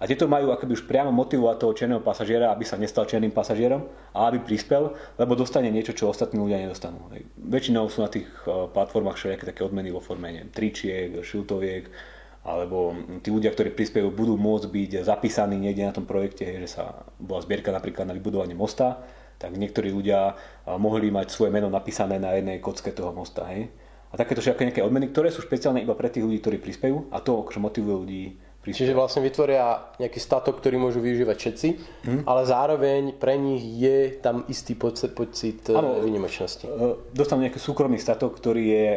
A 0.00 0.08
tieto 0.08 0.24
majú 0.24 0.48
akoby 0.48 0.80
už 0.80 0.88
priamo 0.88 1.12
motivovať 1.12 1.56
toho 1.60 1.76
čierneho 1.76 2.00
pasažiera, 2.00 2.48
aby 2.48 2.64
sa 2.64 2.80
nestal 2.80 3.04
čiernym 3.04 3.36
pasažierom 3.36 3.84
a 4.16 4.32
aby 4.32 4.40
prispel, 4.40 4.96
lebo 5.20 5.36
dostane 5.36 5.68
niečo, 5.68 5.92
čo 5.92 6.08
ostatní 6.08 6.40
ľudia 6.40 6.64
nedostanú. 6.64 7.12
Väčšinou 7.36 7.84
sú 7.92 8.00
na 8.00 8.08
tých 8.08 8.24
eh, 8.24 8.66
platformách 8.72 9.20
všelijaké 9.20 9.44
také 9.52 9.60
odmeny 9.60 9.92
vo 9.92 10.00
forme 10.00 10.32
neviem, 10.32 10.48
tričiek, 10.48 11.20
šiltoviek, 11.20 11.92
alebo 12.40 12.96
tí 13.20 13.28
ľudia, 13.28 13.52
ktorí 13.52 13.76
prispievajú, 13.76 14.16
budú 14.16 14.34
môcť 14.40 14.66
byť 14.72 14.90
zapísaní 15.04 15.60
niekde 15.60 15.84
na 15.84 15.92
tom 15.92 16.08
projekte, 16.08 16.48
že 16.64 16.80
sa 16.80 17.04
bola 17.20 17.44
zbierka 17.44 17.68
napríklad 17.68 18.08
na 18.08 18.16
vybudovanie 18.16 18.56
mosta 18.56 19.04
tak 19.40 19.56
niektorí 19.56 19.88
ľudia 19.88 20.36
mohli 20.76 21.08
mať 21.08 21.32
svoje 21.32 21.48
meno 21.48 21.72
napísané 21.72 22.20
na 22.20 22.36
jednej 22.36 22.60
kocke 22.60 22.92
toho 22.92 23.16
mosta. 23.16 23.48
Hej? 23.48 23.72
A 24.12 24.20
takéto 24.20 24.44
všetky 24.44 24.68
nejaké 24.68 24.84
odmeny, 24.84 25.08
ktoré 25.08 25.32
sú 25.32 25.40
špeciálne 25.40 25.80
iba 25.80 25.96
pre 25.96 26.12
tých 26.12 26.28
ľudí, 26.28 26.44
ktorí 26.44 26.60
prispejú 26.60 27.08
a 27.08 27.24
to 27.24 27.40
akože 27.40 27.56
motivuje 27.56 27.96
ľudí 27.96 28.24
Čiže 28.60 28.92
vlastne 28.92 29.24
vytvoria 29.24 29.96
nejaký 29.96 30.20
statok, 30.20 30.60
ktorý 30.60 30.76
môžu 30.76 31.00
využívať 31.00 31.36
všetci, 31.36 31.68
hmm. 32.04 32.22
ale 32.28 32.44
zároveň 32.44 33.16
pre 33.16 33.40
nich 33.40 33.64
je 33.64 34.20
tam 34.20 34.44
istý 34.52 34.76
pocit, 34.76 35.16
pocit 35.16 35.64
ano, 35.72 36.04
výnimočnosti. 36.04 36.68
E, 36.68 37.00
dostanú 37.16 37.48
nejaký 37.48 37.56
súkromný 37.56 37.96
statok, 37.96 38.36
ktorý 38.36 38.64
je, 38.68 38.88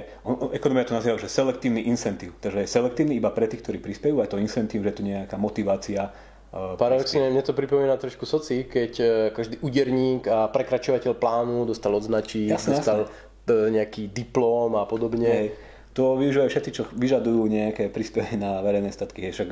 ekonomia 0.52 0.84
to 0.84 1.00
nazýva, 1.00 1.16
že 1.16 1.32
selektívny 1.32 1.88
incentív. 1.88 2.36
Takže 2.44 2.60
je 2.60 2.68
selektívny 2.68 3.24
iba 3.24 3.32
pre 3.32 3.48
tých, 3.48 3.64
ktorí 3.64 3.80
prispejú, 3.80 4.20
a 4.20 4.28
to 4.28 4.36
incentív, 4.36 4.84
že 4.84 5.00
to 5.00 5.02
je 5.02 5.16
nejaká 5.16 5.40
motivácia 5.40 6.12
Paradoxne 6.54 7.34
mne 7.34 7.42
to 7.42 7.58
pripomína 7.58 7.98
trošku 7.98 8.30
soci, 8.30 8.70
keď 8.70 8.92
každý 9.34 9.58
úderník 9.66 10.30
a 10.30 10.46
prekračovateľ 10.54 11.18
plánu 11.18 11.66
dostal 11.66 11.98
odznačí, 11.98 12.46
Jasne, 12.46 12.78
dostal 12.78 13.00
jasne. 13.10 13.74
nejaký 13.74 14.14
diplom 14.14 14.78
a 14.78 14.86
podobne. 14.86 15.50
Hej. 15.50 15.73
To 15.94 16.18
využívajú 16.18 16.50
všetci, 16.50 16.72
čo 16.74 16.84
vyžadujú 16.90 17.46
nejaké 17.46 17.94
príspehy 17.94 18.34
na 18.38 18.66
verejné 18.66 18.90
statky. 18.90 19.30
Však 19.30 19.50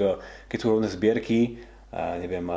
keď 0.50 0.58
sú 0.58 0.74
rovné 0.74 0.90
zbierky, 0.90 1.62
a 1.92 2.16
neviem, 2.16 2.48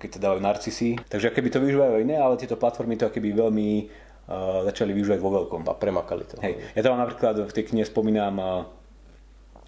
keď 0.00 0.10
sa 0.16 0.20
dávajú 0.24 0.40
narcisy. 0.40 0.96
Takže 1.12 1.28
keby 1.28 1.52
to 1.52 1.60
využívajú 1.60 2.00
iné, 2.00 2.16
ale 2.16 2.40
tieto 2.40 2.56
platformy 2.56 2.96
to 2.96 3.12
keby 3.12 3.36
veľmi 3.36 3.84
uh, 3.84 4.64
začali 4.64 4.96
využívať 4.96 5.20
vo 5.20 5.30
veľkom. 5.36 5.68
A 5.68 5.76
premakali 5.76 6.24
to. 6.24 6.40
Hej. 6.40 6.56
Ja 6.72 6.80
tam 6.80 6.96
napríklad 6.96 7.36
v 7.36 7.52
tej 7.52 7.68
knihe 7.68 7.84
spomínam, 7.84 8.40
uh, 8.40 8.64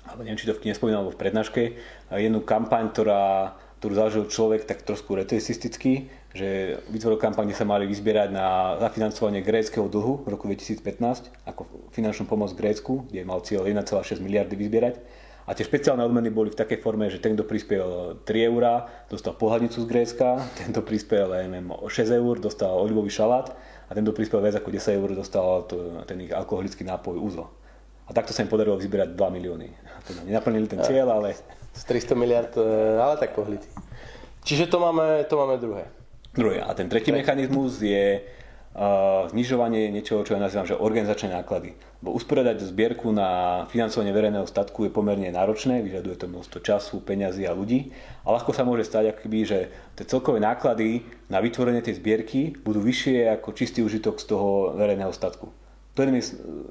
alebo 0.08 0.24
neviem, 0.24 0.40
či 0.40 0.48
to 0.48 0.56
v 0.56 0.64
knihe 0.64 0.72
spomínam, 0.72 1.04
alebo 1.04 1.12
v 1.12 1.20
prednáške, 1.20 1.62
uh, 1.76 2.16
jednu 2.16 2.40
kampaň, 2.48 2.88
ktorá, 2.96 3.52
ktorú 3.82 3.98
zažil 3.98 4.24
človek 4.30 4.62
tak 4.62 4.86
trošku 4.86 5.18
retresisticky, 5.18 6.06
že 6.30 6.78
vytvoril 6.86 7.18
kampaň, 7.18 7.50
kde 7.50 7.58
sa 7.58 7.66
mali 7.66 7.90
vyzbierať 7.90 8.30
na 8.30 8.78
zafinancovanie 8.78 9.42
gréckého 9.42 9.90
dlhu 9.90 10.22
v 10.22 10.28
roku 10.30 10.46
2015 10.46 11.34
ako 11.50 11.90
finančnú 11.90 12.30
pomoc 12.30 12.54
Grécku, 12.54 13.10
kde 13.10 13.26
mal 13.26 13.42
cieľ 13.42 13.66
1,6 13.66 14.22
miliardy 14.22 14.54
vyzbierať 14.54 15.02
a 15.42 15.58
tie 15.58 15.66
špeciálne 15.66 16.06
odmeny 16.06 16.30
boli 16.30 16.54
v 16.54 16.58
takej 16.62 16.78
forme, 16.78 17.10
že 17.10 17.18
ten, 17.18 17.34
kto 17.34 17.42
prispel 17.42 18.14
3 18.22 18.48
eurá, 18.54 18.86
dostal 19.10 19.34
pohľadnicu 19.34 19.82
z 19.82 19.86
Grécka, 19.90 20.38
ten, 20.54 20.70
kto 20.70 20.86
prispel 20.86 21.34
neviem, 21.50 21.74
6 21.74 21.90
eur, 22.14 22.38
dostal 22.38 22.70
olivový 22.78 23.10
šalát 23.10 23.50
a 23.50 23.90
ten, 23.90 24.06
kto 24.06 24.14
prispel 24.14 24.38
viac 24.38 24.62
ako 24.62 24.70
10 24.70 24.98
eur, 25.02 25.10
dostal 25.18 25.66
ten 26.06 26.22
ich 26.22 26.30
alkoholický 26.30 26.86
nápoj 26.86 27.18
úzo. 27.18 27.50
A 28.06 28.14
takto 28.14 28.30
sa 28.30 28.46
im 28.46 28.50
podarilo 28.50 28.78
vyzbierať 28.78 29.18
2 29.18 29.36
milióny. 29.42 29.68
Teda 30.06 30.22
nenaplnili 30.22 30.70
ten 30.70 30.78
cieľ, 30.86 31.18
ale... 31.18 31.34
Z 31.72 31.82
300 31.84 32.14
miliard, 32.14 32.52
e, 32.56 32.62
ale 33.00 33.16
tak 33.16 33.32
pohlity. 33.32 33.68
Čiže 34.44 34.66
to 34.68 34.80
máme, 34.80 35.24
to 35.28 35.34
máme 35.38 35.56
druhé. 35.58 35.84
Druhé. 36.34 36.64
A 36.64 36.74
ten 36.74 36.88
tretí 36.88 37.12
mechanizmus 37.12 37.78
je 37.80 38.24
znižovanie 39.28 39.92
niečoho, 39.92 40.24
čo 40.24 40.32
ja 40.32 40.40
nazývam, 40.40 40.64
že 40.64 40.80
organizačné 40.80 41.28
náklady. 41.28 41.76
Bo 42.00 42.16
usporiadať 42.16 42.64
zbierku 42.72 43.12
na 43.12 43.62
financovanie 43.68 44.16
verejného 44.16 44.48
statku 44.48 44.88
je 44.88 44.94
pomerne 44.94 45.28
náročné, 45.28 45.84
vyžaduje 45.84 46.16
to 46.16 46.26
množstvo 46.32 46.58
času, 46.64 47.04
peňazí 47.04 47.44
a 47.44 47.52
ľudí 47.52 47.92
a 48.24 48.32
ľahko 48.32 48.56
sa 48.56 48.64
môže 48.64 48.88
stať, 48.88 49.12
akýby, 49.12 49.40
že 49.44 49.58
tie 49.92 50.08
celkové 50.08 50.40
náklady 50.40 51.04
na 51.28 51.44
vytvorenie 51.44 51.84
tej 51.84 52.00
zbierky 52.00 52.56
budú 52.64 52.80
vyššie 52.80 53.36
ako 53.36 53.48
čistý 53.52 53.84
užitok 53.84 54.16
z 54.16 54.24
toho 54.32 54.72
verejného 54.72 55.12
statku. 55.12 55.52
To 55.92 56.00
inými 56.00 56.24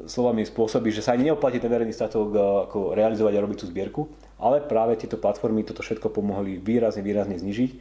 slovami 0.09 0.41
spôsobí, 0.41 0.89
že 0.89 1.05
sa 1.05 1.13
ani 1.13 1.29
neoplatí 1.29 1.61
ten 1.61 1.69
verejný 1.69 1.93
statok 1.93 2.33
e, 2.33 2.39
ako 2.65 2.97
realizovať 2.97 3.33
a 3.37 3.43
robiť 3.45 3.57
tú 3.61 3.65
zbierku, 3.69 4.01
ale 4.41 4.65
práve 4.65 4.97
tieto 4.97 5.21
platformy 5.21 5.61
toto 5.61 5.85
všetko 5.85 6.09
pomohli 6.09 6.57
výrazne, 6.57 7.05
výrazne 7.05 7.37
znižiť 7.37 7.71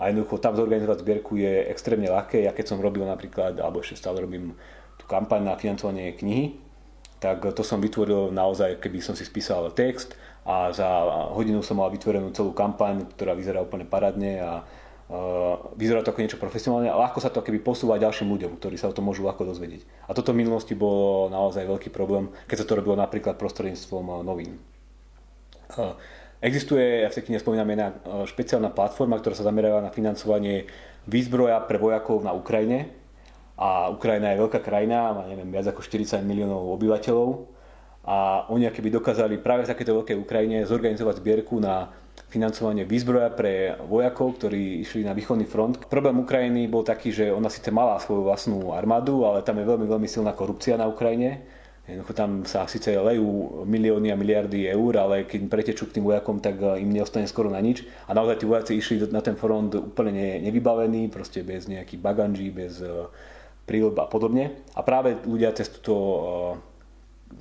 a 0.00 0.08
jednoducho 0.08 0.40
tam 0.40 0.56
zorganizovať 0.56 1.04
zbierku 1.04 1.36
je 1.36 1.68
extrémne 1.68 2.08
ľahké. 2.08 2.48
Ja 2.48 2.56
keď 2.56 2.72
som 2.72 2.80
robil 2.80 3.04
napríklad, 3.04 3.60
alebo 3.60 3.84
ešte 3.84 4.00
stále 4.00 4.24
robím 4.24 4.56
tú 4.96 5.04
kampaň 5.04 5.44
na 5.44 5.60
financovanie 5.60 6.16
knihy, 6.16 6.56
tak 7.20 7.44
to 7.44 7.60
som 7.60 7.80
vytvoril 7.80 8.32
naozaj, 8.32 8.80
keby 8.80 9.00
som 9.00 9.12
si 9.12 9.24
spísal 9.24 9.68
text 9.76 10.16
a 10.48 10.72
za 10.72 10.88
hodinu 11.32 11.64
som 11.64 11.80
mal 11.80 11.92
vytvorenú 11.92 12.32
celú 12.32 12.52
kampaň, 12.52 13.08
ktorá 13.16 13.36
vyzerá 13.36 13.60
úplne 13.60 13.88
paradne 13.88 14.40
a 14.40 14.64
vyzerá 15.78 16.02
to 16.02 16.10
ako 16.10 16.22
niečo 16.22 16.42
profesionálne 16.42 16.90
a 16.90 16.98
ľahko 16.98 17.22
sa 17.22 17.30
to 17.30 17.38
keby 17.38 17.62
posúva 17.62 17.94
ďalším 17.94 18.26
ľuďom, 18.26 18.58
ktorí 18.58 18.74
sa 18.74 18.90
o 18.90 18.96
tom 18.96 19.06
môžu 19.06 19.22
ľahko 19.22 19.46
dozvedieť. 19.46 19.86
A 20.10 20.18
toto 20.18 20.34
v 20.34 20.42
minulosti 20.42 20.74
bolo 20.74 21.30
naozaj 21.30 21.62
veľký 21.62 21.94
problém, 21.94 22.26
keď 22.50 22.62
sa 22.62 22.66
to 22.66 22.74
robilo 22.74 22.98
napríklad 22.98 23.38
prostredníctvom 23.38 24.26
novín. 24.26 24.58
Uh, 25.78 25.94
Existuje, 26.44 27.00
ja 27.00 27.08
v 27.08 27.16
tej 27.16 27.24
knihe 27.32 27.40
spomínam, 27.40 27.64
jedna 27.72 27.96
špeciálna 28.28 28.68
platforma, 28.68 29.16
ktorá 29.16 29.32
sa 29.32 29.48
zameriava 29.48 29.80
na 29.80 29.88
financovanie 29.88 30.68
výzbroja 31.08 31.64
pre 31.64 31.80
vojakov 31.80 32.20
na 32.20 32.36
Ukrajine. 32.36 32.92
A 33.56 33.88
Ukrajina 33.88 34.36
je 34.36 34.44
veľká 34.44 34.60
krajina, 34.60 35.16
má 35.16 35.24
neviem, 35.24 35.48
viac 35.48 35.72
ako 35.72 35.80
40 35.80 36.20
miliónov 36.28 36.76
obyvateľov. 36.76 37.48
A 38.04 38.44
oni 38.52 38.68
keby 38.68 38.92
dokázali 38.92 39.40
práve 39.40 39.64
v 39.64 39.72
takéto 39.72 39.96
veľkej 39.96 40.16
Ukrajine 40.20 40.68
zorganizovať 40.68 41.24
zbierku 41.24 41.56
na 41.56 41.88
financovanie 42.32 42.84
výzbroja 42.84 43.32
pre 43.32 43.76
vojakov, 43.86 44.40
ktorí 44.40 44.82
išli 44.82 45.06
na 45.06 45.16
východný 45.16 45.48
front. 45.48 45.80
Problém 45.88 46.20
Ukrajiny 46.20 46.68
bol 46.68 46.84
taký, 46.84 47.12
že 47.12 47.32
ona 47.32 47.48
síce 47.48 47.72
mala 47.72 48.00
svoju 48.02 48.26
vlastnú 48.26 48.72
armádu, 48.72 49.24
ale 49.24 49.40
tam 49.46 49.56
je 49.60 49.68
veľmi, 49.68 49.86
veľmi 49.86 50.08
silná 50.08 50.32
korupcia 50.36 50.76
na 50.76 50.90
Ukrajine 50.90 51.44
Jednoducho 51.86 52.18
tam 52.18 52.42
sa 52.42 52.66
síce 52.66 52.90
lejú 52.98 53.62
milióny 53.62 54.10
a 54.10 54.18
miliardy 54.18 54.66
eur, 54.66 54.98
ale 54.98 55.22
keď 55.22 55.46
pretečú 55.46 55.86
k 55.86 55.98
tým 55.98 56.10
vojakom, 56.10 56.42
tak 56.42 56.58
eh, 56.58 56.82
im 56.82 56.90
neostane 56.90 57.30
skoro 57.30 57.46
na 57.46 57.62
nič. 57.62 57.86
A 58.10 58.14
naozaj 58.14 58.42
tí 58.42 58.44
vojaci 58.46 58.72
išli 58.74 59.06
na 59.14 59.22
ten 59.22 59.38
front 59.38 59.70
úplne 59.78 60.42
nevybavení, 60.42 61.06
proste 61.06 61.46
bez 61.46 61.70
nejakých 61.70 62.02
baganží, 62.02 62.50
bez 62.50 62.82
eh, 62.82 62.90
prílb 63.70 63.94
a 64.02 64.10
podobne. 64.10 64.58
A 64.74 64.82
práve 64.82 65.14
ľudia 65.22 65.54
cez 65.54 65.70
túto, 65.70 65.94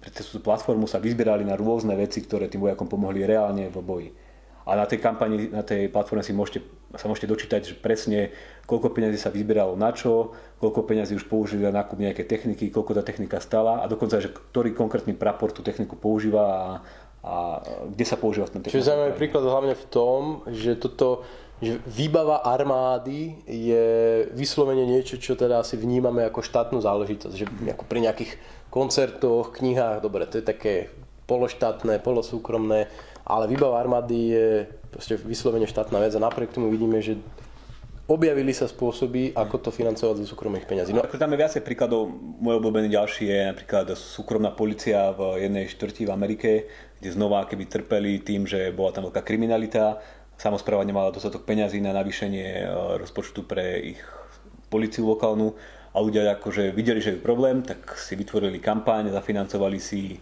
eh, 0.06 0.14
cez 0.14 0.30
túto 0.30 0.46
platformu 0.46 0.86
sa 0.86 1.02
vyzbierali 1.02 1.42
na 1.42 1.58
rôzne 1.58 1.98
veci, 1.98 2.22
ktoré 2.22 2.46
tým 2.46 2.70
vojakom 2.70 2.86
pomohli 2.86 3.26
reálne 3.26 3.74
v 3.74 3.82
boji. 3.82 4.10
A 4.66 4.74
na 4.74 4.90
tej 4.90 4.98
kampani, 4.98 5.54
na 5.54 5.62
tej 5.62 5.94
platforme 5.94 6.26
si 6.26 6.34
môžete, 6.34 6.66
sa 6.98 7.06
môžete 7.06 7.30
dočítať, 7.30 7.62
že 7.62 7.76
presne 7.78 8.34
koľko 8.66 8.98
peňazí 8.98 9.22
sa 9.22 9.30
vyzbieralo 9.30 9.78
na 9.78 9.94
čo, 9.94 10.34
koľko 10.58 10.90
peňazí 10.90 11.14
už 11.14 11.30
použili 11.30 11.62
na 11.62 11.86
nákup 11.86 12.02
nejaké 12.02 12.26
techniky, 12.26 12.74
koľko 12.74 12.98
tá 12.98 13.04
technika 13.06 13.38
stala 13.38 13.82
a 13.82 13.86
dokonca, 13.86 14.18
že 14.18 14.34
ktorý 14.34 14.74
konkrétny 14.74 15.14
prapor 15.14 15.54
tú 15.54 15.62
techniku 15.62 15.94
používa 15.94 16.44
a, 16.50 16.62
a 17.22 17.34
kde 17.94 18.06
sa 18.10 18.18
používa 18.18 18.50
v 18.50 18.58
tom 18.58 18.60
Čiže 18.66 18.90
zaujímavý 18.90 19.14
príklad 19.14 19.46
hlavne 19.46 19.78
v 19.78 19.86
tom, 19.94 20.42
že 20.50 20.74
toto 20.82 21.22
že 21.64 21.80
výbava 21.88 22.44
armády 22.44 23.40
je 23.48 23.86
vyslovene 24.36 24.84
niečo, 24.84 25.16
čo 25.16 25.40
teda 25.40 25.64
asi 25.64 25.80
vnímame 25.80 26.28
ako 26.28 26.44
štátnu 26.44 26.84
záležitosť. 26.84 27.32
Že 27.32 27.46
ako 27.72 27.84
pri 27.88 28.00
nejakých 28.04 28.32
koncertoch, 28.68 29.56
knihách, 29.56 30.04
dobre, 30.04 30.28
to 30.28 30.44
je 30.44 30.44
také 30.44 30.92
pološtátne, 31.32 32.04
polosúkromné, 32.04 32.92
ale 33.26 33.50
výbava 33.50 33.82
armády 33.82 34.18
je 34.32 34.48
proste 34.94 35.18
vyslovene 35.18 35.66
štátna 35.66 35.98
vec 35.98 36.14
a 36.14 36.22
napriek 36.22 36.54
tomu 36.54 36.70
vidíme, 36.70 37.02
že 37.02 37.18
objavili 38.06 38.54
sa 38.54 38.70
spôsoby, 38.70 39.34
ako 39.34 39.66
to 39.66 39.70
financovať 39.74 40.22
zo 40.22 40.38
súkromných 40.38 40.70
peňazí. 40.70 40.94
No. 40.94 41.02
Ako 41.02 41.18
tam 41.18 41.34
je 41.34 41.42
viacej 41.42 41.66
príkladov, 41.66 42.14
môj 42.14 42.62
obľúbený 42.62 42.94
ďalší 42.94 43.26
je 43.26 43.40
napríklad 43.50 43.98
súkromná 43.98 44.54
policia 44.54 45.10
v 45.18 45.42
jednej 45.42 45.66
štvrti 45.66 46.06
v 46.06 46.14
Amerike, 46.14 46.52
kde 47.02 47.10
znova 47.10 47.50
keby 47.50 47.66
trpeli 47.66 48.22
tým, 48.22 48.46
že 48.46 48.70
bola 48.70 48.94
tam 48.94 49.10
veľká 49.10 49.26
kriminalita, 49.26 49.98
samozpráva 50.38 50.86
nemala 50.86 51.10
dostatok 51.10 51.50
peňazí 51.50 51.82
na 51.82 51.98
navýšenie 51.98 52.50
e, 52.62 52.66
rozpočtu 53.02 53.42
pre 53.50 53.98
ich 53.98 54.02
policiu 54.70 55.10
lokálnu 55.10 55.58
a 55.96 55.98
ľudia 55.98 56.30
akože 56.38 56.76
videli, 56.78 57.02
že 57.02 57.18
je 57.18 57.26
problém, 57.26 57.66
tak 57.66 57.98
si 57.98 58.14
vytvorili 58.14 58.60
kampaň, 58.60 59.16
zafinancovali 59.16 59.80
si 59.80 60.20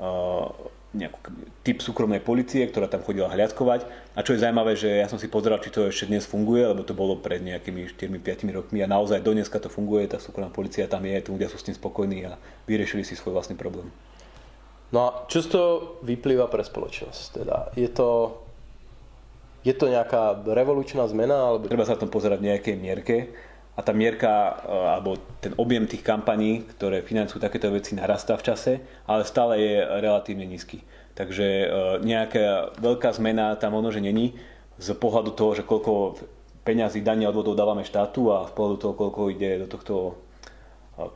uh, 0.00 0.48
nejakú 0.90 1.18
typ 1.62 1.78
súkromnej 1.78 2.18
policie, 2.18 2.66
ktorá 2.66 2.90
tam 2.90 3.06
chodila 3.06 3.30
hľadkovať. 3.30 3.86
A 4.18 4.26
čo 4.26 4.34
je 4.34 4.42
zaujímavé, 4.42 4.74
že 4.74 4.90
ja 4.98 5.06
som 5.06 5.22
si 5.22 5.30
pozeral, 5.30 5.62
či 5.62 5.70
to 5.70 5.86
ešte 5.86 6.10
dnes 6.10 6.26
funguje, 6.26 6.66
lebo 6.66 6.82
to 6.82 6.98
bolo 6.98 7.14
pred 7.14 7.38
nejakými 7.38 7.94
4-5 7.94 8.50
rokmi 8.50 8.82
a 8.82 8.90
naozaj 8.90 9.22
do 9.22 9.30
dneska 9.30 9.62
to 9.62 9.70
funguje, 9.70 10.10
tá 10.10 10.18
súkromná 10.18 10.50
policia 10.50 10.90
tam 10.90 11.06
je, 11.06 11.14
tí 11.22 11.30
ľudia 11.30 11.46
sú 11.46 11.62
s 11.62 11.66
tým 11.70 11.78
spokojní 11.78 12.26
a 12.26 12.34
vyriešili 12.66 13.06
si 13.06 13.14
svoj 13.14 13.38
vlastný 13.38 13.54
problém. 13.54 13.86
No 14.90 14.98
a 15.06 15.08
čo 15.30 15.38
z 15.46 15.54
toho 15.54 15.70
vyplýva 16.02 16.50
pre 16.50 16.66
spoločnosť? 16.66 17.22
Teda 17.38 17.70
je 17.78 17.86
to, 17.86 18.42
je 19.62 19.70
to 19.70 19.86
nejaká 19.86 20.42
revolučná 20.42 21.06
zmena? 21.06 21.54
Alebo... 21.54 21.70
Treba 21.70 21.86
sa 21.86 21.94
na 21.94 22.02
tom 22.02 22.10
pozerať 22.10 22.42
v 22.42 22.48
nejakej 22.50 22.74
mierke 22.74 23.16
a 23.80 23.82
tá 23.82 23.96
mierka 23.96 24.28
e, 24.28 24.52
alebo 24.68 25.16
ten 25.40 25.56
objem 25.56 25.88
tých 25.88 26.04
kampaní, 26.04 26.68
ktoré 26.76 27.00
financujú 27.00 27.40
takéto 27.40 27.72
veci, 27.72 27.96
narastá 27.96 28.36
v 28.36 28.52
čase, 28.52 28.72
ale 29.08 29.24
stále 29.24 29.56
je 29.56 29.80
relatívne 30.04 30.44
nízky. 30.44 30.84
Takže 31.16 31.46
e, 31.48 31.66
nejaká 32.04 32.76
veľká 32.76 33.08
zmena 33.16 33.56
tam 33.56 33.80
ono, 33.80 33.88
že 33.88 34.04
není 34.04 34.36
z 34.76 34.92
pohľadu 34.92 35.32
toho, 35.32 35.56
že 35.56 35.64
koľko 35.64 36.20
peňazí 36.60 37.00
dania 37.00 37.32
odvodov 37.32 37.56
dávame 37.56 37.80
štátu 37.80 38.28
a 38.28 38.44
z 38.44 38.52
pohľadu 38.52 38.76
toho, 38.76 38.92
koľko 38.92 39.32
ide 39.32 39.64
do 39.64 39.66
tohto 39.72 39.94
e, 39.96 40.12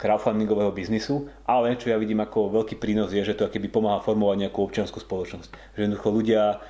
crowdfundingového 0.00 0.72
biznisu, 0.72 1.28
ale 1.44 1.76
čo 1.76 1.92
ja 1.92 2.00
vidím 2.00 2.24
ako 2.24 2.48
veľký 2.48 2.80
prínos 2.80 3.12
je, 3.12 3.20
že 3.20 3.36
to 3.36 3.52
keby 3.52 3.68
pomáha 3.68 4.00
formovať 4.00 4.48
nejakú 4.48 4.64
občianskú 4.64 5.04
spoločnosť. 5.04 5.76
Že 5.76 5.80
jednoducho 5.84 6.08
ľudia 6.08 6.64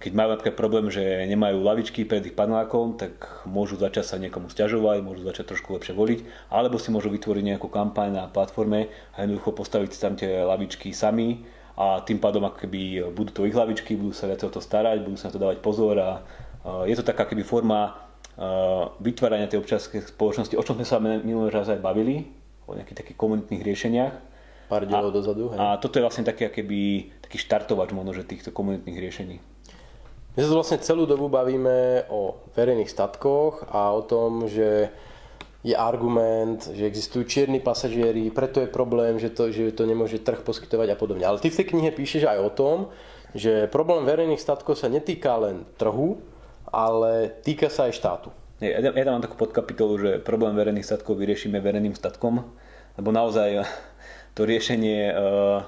keď 0.00 0.12
majú 0.16 0.28
napríklad 0.32 0.56
problém, 0.56 0.88
že 0.88 1.02
nemajú 1.28 1.60
lavičky 1.60 2.08
pred 2.08 2.24
ich 2.24 2.32
panelákom, 2.32 2.96
tak 2.96 3.44
môžu 3.44 3.76
začať 3.76 4.04
sa 4.08 4.16
niekomu 4.16 4.48
stiažovať, 4.48 5.04
môžu 5.04 5.22
začať 5.22 5.52
trošku 5.52 5.76
lepšie 5.76 5.92
voliť, 5.92 6.24
alebo 6.48 6.80
si 6.80 6.88
môžu 6.88 7.12
vytvoriť 7.12 7.44
nejakú 7.44 7.68
kampaň 7.68 8.08
na 8.08 8.24
platforme 8.26 8.88
a 9.12 9.22
jednoducho 9.22 9.52
postaviť 9.52 9.90
si 9.92 9.98
tam 10.00 10.16
tie 10.16 10.40
lavičky 10.40 10.96
sami 10.96 11.44
a 11.76 12.00
tým 12.00 12.16
pádom 12.16 12.44
ako 12.48 12.66
keby 12.66 13.12
budú 13.12 13.30
to 13.36 13.44
ich 13.44 13.54
lavičky, 13.54 14.00
budú 14.00 14.16
sa 14.16 14.32
viac 14.32 14.40
o 14.44 14.50
to 14.50 14.64
starať, 14.64 15.04
budú 15.04 15.20
sa 15.20 15.28
na 15.28 15.32
to 15.36 15.42
dávať 15.44 15.58
pozor 15.60 15.96
a 16.00 16.10
je 16.88 16.96
to 16.96 17.04
taká 17.04 17.28
keby 17.28 17.44
forma 17.44 18.00
vytvárania 19.00 19.44
tej 19.44 19.60
občianskej 19.60 20.08
spoločnosti, 20.08 20.56
o 20.56 20.64
čom 20.64 20.80
sme 20.80 20.88
sa 20.88 20.96
minulý 21.00 21.52
raz 21.52 21.68
aj 21.68 21.84
bavili, 21.84 22.24
o 22.64 22.72
nejakých 22.72 23.04
takých 23.04 23.18
komunitných 23.20 23.60
riešeniach. 23.60 24.14
Pár 24.70 24.86
dozadu. 24.86 25.50
Hej. 25.50 25.58
A 25.58 25.76
toto 25.82 25.98
je 25.98 26.06
vlastne 26.06 26.22
taký, 26.22 26.46
keby, 26.46 27.10
taký 27.30 27.46
štartovač 27.46 27.94
možno, 27.94 28.10
že 28.10 28.26
týchto 28.26 28.50
komunitných 28.50 28.98
riešení. 28.98 29.38
My 30.34 30.38
sa 30.42 30.50
vlastne 30.50 30.82
celú 30.82 31.06
dobu 31.06 31.30
bavíme 31.30 32.10
o 32.10 32.42
verejných 32.58 32.90
statkoch 32.90 33.70
a 33.70 33.94
o 33.94 34.02
tom, 34.02 34.50
že 34.50 34.90
je 35.62 35.78
argument, 35.78 36.58
že 36.58 36.90
existujú 36.90 37.30
čierni 37.30 37.62
pasažieri, 37.62 38.34
preto 38.34 38.58
je 38.58 38.66
problém, 38.66 39.22
že 39.22 39.30
to, 39.30 39.54
že 39.54 39.78
to 39.78 39.86
nemôže 39.86 40.18
trh 40.18 40.42
poskytovať 40.42 40.90
a 40.90 40.98
podobne. 40.98 41.22
Ale 41.22 41.38
ty 41.38 41.54
v 41.54 41.62
tej 41.62 41.70
knihe 41.70 41.94
píšeš 41.94 42.26
aj 42.26 42.38
o 42.42 42.50
tom, 42.50 42.76
že 43.30 43.70
problém 43.70 44.02
verejných 44.02 44.42
statkov 44.42 44.74
sa 44.74 44.90
netýka 44.90 45.38
len 45.38 45.62
trhu, 45.78 46.18
ale 46.66 47.30
týka 47.46 47.70
sa 47.70 47.86
aj 47.86 47.94
štátu. 47.94 48.28
Ja, 48.58 48.82
ja 48.82 49.06
tam 49.06 49.22
mám 49.22 49.24
takú 49.24 49.38
podkapitolu, 49.38 49.94
že 50.02 50.10
problém 50.18 50.58
verejných 50.58 50.82
statkov 50.82 51.14
vyriešime 51.14 51.62
verejným 51.62 51.94
statkom, 51.94 52.42
lebo 52.98 53.08
naozaj 53.14 53.62
to 54.34 54.42
riešenie, 54.42 55.14
eh, 55.14 55.58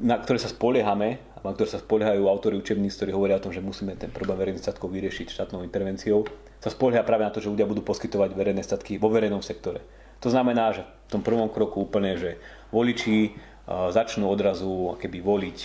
na 0.00 0.16
ktoré 0.16 0.40
sa 0.40 0.48
spoliehame, 0.48 1.20
na 1.44 1.52
ktoré 1.52 1.68
sa 1.68 1.80
spoliehajú 1.80 2.28
autory 2.28 2.56
učebníc, 2.56 2.96
ktorí 2.96 3.12
hovoria 3.12 3.36
o 3.36 3.44
tom, 3.44 3.52
že 3.52 3.64
musíme 3.64 3.96
ten 3.96 4.12
problém 4.12 4.40
verejných 4.40 4.64
statkov 4.64 4.92
vyriešiť 4.92 5.32
štátnou 5.32 5.64
intervenciou, 5.64 6.24
sa 6.60 6.72
spolieha 6.72 7.04
práve 7.04 7.24
na 7.24 7.32
to, 7.32 7.40
že 7.40 7.48
ľudia 7.48 7.68
budú 7.68 7.80
poskytovať 7.84 8.36
verejné 8.36 8.60
statky 8.64 9.00
vo 9.00 9.08
verejnom 9.12 9.40
sektore. 9.40 9.80
To 10.20 10.28
znamená, 10.28 10.76
že 10.76 10.84
v 10.84 11.10
tom 11.16 11.22
prvom 11.24 11.48
kroku 11.48 11.88
úplne, 11.88 12.16
že 12.20 12.36
voliči 12.72 13.32
začnú 13.68 14.28
odrazu 14.28 14.96
keby 15.00 15.24
voliť 15.24 15.58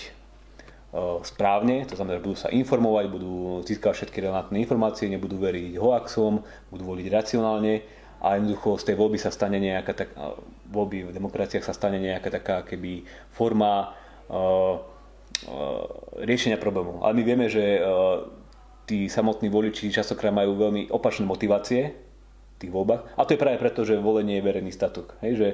správne, 1.28 1.84
to 1.84 2.00
znamená, 2.00 2.20
že 2.20 2.24
budú 2.24 2.38
sa 2.40 2.48
informovať, 2.48 3.06
budú 3.12 3.60
získať 3.68 3.92
všetky 4.00 4.24
relevantné 4.24 4.64
informácie, 4.64 5.12
nebudú 5.12 5.36
veriť 5.44 5.76
hoaxom, 5.76 6.40
budú 6.72 6.84
voliť 6.88 7.08
racionálne 7.12 7.84
a 8.24 8.40
jednoducho 8.40 8.80
z 8.80 8.84
tej 8.88 8.96
voľby 8.96 9.20
sa 9.20 9.28
stane 9.28 9.60
nejaká 9.60 9.92
tak, 9.92 10.16
voľby 10.72 11.12
v 11.12 11.16
demokraciách 11.20 11.68
sa 11.68 11.76
stane 11.76 12.00
nejaká 12.00 12.32
taká 12.32 12.64
keby 12.64 13.04
forma 13.36 13.92
riešenia 16.22 16.58
problému. 16.58 17.06
Ale 17.06 17.14
my 17.14 17.24
vieme, 17.24 17.48
že 17.52 17.82
tí 18.86 19.10
samotní 19.10 19.50
voliči 19.50 19.90
častokrát 19.90 20.34
majú 20.34 20.56
veľmi 20.58 20.94
opačné 20.94 21.26
motivácie 21.26 21.94
v 22.56 22.58
tých 22.62 22.72
voľbách. 22.72 23.18
A 23.18 23.26
to 23.26 23.34
je 23.36 23.42
práve 23.42 23.60
preto, 23.60 23.84
že 23.84 24.00
volenie 24.00 24.40
je 24.40 24.46
verejný 24.46 24.72
statok. 24.72 25.18
Hej, 25.26 25.34
že 25.36 25.48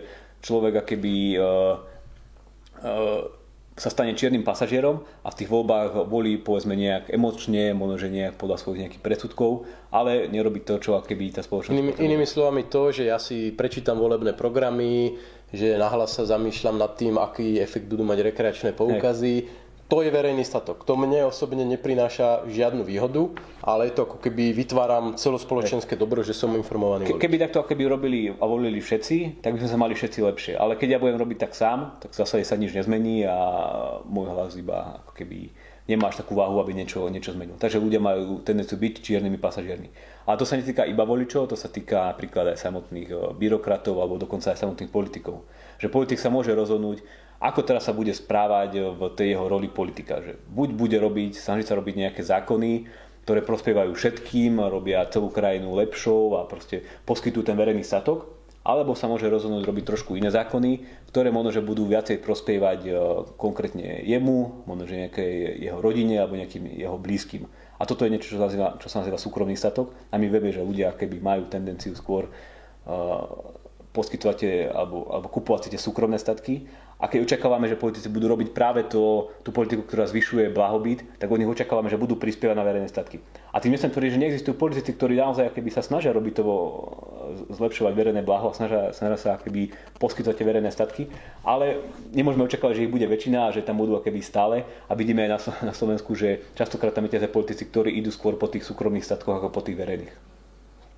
človek 0.46 0.84
akéby 0.86 1.40
uh, 1.40 1.80
uh, 2.84 3.24
sa 3.82 3.90
stane 3.90 4.14
čiernym 4.14 4.46
pasažierom 4.46 5.02
a 5.26 5.34
v 5.34 5.38
tých 5.42 5.50
voľbách 5.50 6.06
volí 6.06 6.38
povedzme 6.38 6.78
nejak 6.78 7.10
emočne, 7.10 7.74
možno 7.74 7.98
že 7.98 8.14
nejak 8.14 8.38
podľa 8.38 8.62
svojich 8.62 8.82
nejakých 8.86 9.02
predsudkov, 9.02 9.66
ale 9.90 10.30
nerobí 10.30 10.62
to, 10.62 10.78
čo 10.78 11.02
keby 11.02 11.34
tá 11.34 11.42
spoločnosť... 11.42 11.74
Inými, 11.74 11.98
inými 11.98 12.28
slovami 12.30 12.70
to, 12.70 12.94
že 12.94 13.10
ja 13.10 13.18
si 13.18 13.50
prečítam 13.50 13.98
volebné 13.98 14.38
programy, 14.38 15.18
že 15.50 15.82
nahlas 15.82 16.14
sa 16.14 16.30
zamýšľam 16.30 16.78
nad 16.78 16.94
tým, 16.94 17.18
aký 17.18 17.58
efekt 17.58 17.90
budú 17.90 18.06
mať 18.06 18.22
rekreačné 18.22 18.70
poukazy, 18.78 19.50
Hej 19.50 19.61
to 19.91 20.00
je 20.00 20.07
verejný 20.07 20.48
statok. 20.48 20.88
To 20.88 20.95
mne 20.95 21.27
osobne 21.27 21.67
neprináša 21.67 22.48
žiadnu 22.48 22.88
výhodu, 22.88 23.27
ale 23.60 23.91
je 23.91 24.00
to 24.00 24.07
ako 24.07 24.24
keby 24.24 24.55
vytváram 24.55 25.19
celospoločenské 25.19 26.00
dobro, 26.00 26.24
že 26.24 26.31
som 26.31 26.55
informovaný. 26.55 27.12
Ke, 27.12 27.27
keby 27.27 27.36
takto 27.36 27.67
keby 27.67 27.91
robili 27.91 28.31
a 28.31 28.43
volili 28.48 28.79
všetci, 28.79 29.43
tak 29.43 29.60
by 29.60 29.60
sme 29.60 29.71
sa 29.75 29.75
mali 29.75 29.91
všetci 29.91 30.19
lepšie. 30.24 30.53
Ale 30.55 30.79
keď 30.79 30.95
ja 30.95 31.01
budem 31.03 31.19
robiť 31.19 31.38
tak 31.43 31.60
sám, 31.60 32.00
tak 32.00 32.15
zase 32.15 32.39
sa 32.48 32.55
nič 32.55 32.71
nezmení 32.71 33.27
a 33.27 33.38
môj 34.07 34.31
hlas 34.31 34.55
iba 34.55 35.03
ako 35.03 35.12
keby 35.12 35.51
nemáš 35.91 36.24
takú 36.24 36.39
váhu, 36.39 36.63
aby 36.63 36.71
niečo, 36.71 37.12
niečo 37.12 37.36
zmenil. 37.36 37.60
Takže 37.60 37.75
ľudia 37.75 38.00
majú 38.00 38.39
tendenciu 38.48 38.79
byť 38.79 39.03
čiernymi 39.03 39.36
pasažiermi. 39.36 39.91
A 40.24 40.39
to 40.39 40.48
sa 40.48 40.55
netýka 40.55 40.88
iba 40.88 41.03
voličov, 41.03 41.51
to 41.51 41.60
sa 41.60 41.67
týka 41.67 42.15
napríklad 42.15 42.55
aj 42.55 42.63
samotných 42.63 43.10
eh, 43.12 43.19
byrokratov 43.36 44.00
alebo 44.00 44.15
dokonca 44.15 44.55
aj 44.55 44.63
samotných 44.63 44.88
politikov. 44.88 45.43
Že 45.83 45.91
politik 45.91 46.21
sa 46.21 46.31
môže 46.31 46.55
rozhodnúť, 46.55 47.03
ako 47.41 47.65
teraz 47.65 47.89
sa 47.89 47.93
bude 47.98 48.13
správať 48.13 48.93
v 48.93 49.01
tej 49.17 49.33
jeho 49.33 49.50
roli 49.50 49.65
politika. 49.65 50.21
Že 50.21 50.38
buď 50.45 50.69
bude 50.77 50.98
robiť, 51.01 51.41
snažiť 51.41 51.65
sa 51.65 51.77
robiť 51.81 51.95
nejaké 51.98 52.21
zákony, 52.21 52.86
ktoré 53.25 53.41
prospievajú 53.41 53.91
všetkým, 53.97 54.62
robia 54.62 55.01
celú 55.10 55.34
krajinu 55.34 55.73
lepšou 55.73 56.38
a 56.38 56.45
proste 56.45 56.86
poskytujú 57.10 57.49
ten 57.49 57.58
verejný 57.58 57.82
statok, 57.82 58.30
alebo 58.62 58.93
sa 58.93 59.10
môže 59.10 59.25
rozhodnúť 59.25 59.65
robiť 59.65 59.86
trošku 59.89 60.13
iné 60.13 60.30
zákony, 60.30 60.86
ktoré 61.10 61.34
možno, 61.34 61.49
že 61.49 61.65
budú 61.65 61.89
viacej 61.89 62.21
prospievať 62.21 62.80
e, 62.86 62.91
konkrétne 63.41 64.06
jemu, 64.06 64.69
možno, 64.69 64.86
že 64.86 65.10
nejakej 65.10 65.34
jeho 65.65 65.80
rodine 65.82 66.21
alebo 66.21 66.38
nejakým 66.38 66.69
jeho 66.77 66.97
blízkym. 67.01 67.49
A 67.82 67.89
toto 67.89 68.06
je 68.06 68.13
niečo, 68.13 68.30
čo 68.30 68.38
sa 68.38 68.45
nazýva, 68.45 68.77
čo 68.77 68.86
sa 68.86 69.01
nazýva 69.01 69.17
súkromný 69.17 69.58
statok 69.58 69.89
a 70.13 70.21
my 70.21 70.30
vieme, 70.30 70.54
že 70.54 70.62
ľudia 70.62 70.93
keby 70.93 71.17
majú 71.17 71.49
tendenciu 71.49 71.97
skôr 71.97 72.30
uh, 72.30 73.25
poskytovať 73.91 74.71
alebo, 74.71 75.08
alebo 75.12 75.27
kupovať 75.27 75.71
tie 75.71 75.80
súkromné 75.80 76.15
statky 76.15 76.67
a 77.01 77.10
keď 77.10 77.25
očakávame, 77.25 77.65
že 77.65 77.82
politici 77.82 78.06
budú 78.13 78.30
robiť 78.30 78.54
práve 78.54 78.86
to, 78.86 79.34
tú 79.41 79.49
politiku, 79.49 79.82
ktorá 79.82 80.06
zvyšuje 80.06 80.54
blahobyt, 80.54 81.01
tak 81.17 81.34
od 81.34 81.41
nich 81.41 81.49
očakávame, 81.49 81.89
že 81.89 81.97
budú 81.97 82.13
prispievať 82.13 82.54
na 82.54 82.62
verejné 82.62 82.86
statky. 82.93 83.17
A 83.49 83.58
tým 83.58 83.73
nechcem 83.73 83.89
tvrdiť, 83.89 84.13
že 84.13 84.21
neexistujú 84.21 84.54
politici, 84.54 84.93
ktorí 84.93 85.17
naozaj 85.17 85.49
keby 85.58 85.73
sa 85.73 85.82
snažia 85.82 86.13
robiť 86.13 86.34
to, 86.38 86.45
zlepšovať 87.58 87.93
verejné 87.97 88.21
blaho 88.21 88.54
a 88.54 88.58
snažia, 88.58 88.93
snažia 88.93 89.17
sa 89.17 89.41
keby 89.41 89.73
poskytovať 89.97 90.36
tie 90.38 90.45
verejné 90.45 90.69
statky, 90.69 91.10
ale 91.41 91.82
nemôžeme 92.13 92.45
očakávať, 92.45 92.77
že 92.77 92.86
ich 92.86 92.93
bude 92.93 93.10
väčšina 93.10 93.49
a 93.49 93.54
že 93.54 93.65
tam 93.65 93.82
budú 93.82 93.97
keby 93.97 94.21
stále. 94.21 94.62
A 94.86 94.93
vidíme 94.93 95.25
aj 95.25 95.41
na, 95.65 95.73
Slovensku, 95.73 96.13
že 96.13 96.45
častokrát 96.54 96.93
tam 96.93 97.10
je 97.10 97.25
politici, 97.25 97.65
ktorí 97.65 97.97
idú 97.97 98.13
skôr 98.13 98.38
po 98.38 98.45
tých 98.45 98.62
súkromných 98.62 99.01
statkoch 99.01 99.41
ako 99.41 99.49
po 99.49 99.65
tých 99.65 99.82
verejných. 99.82 100.31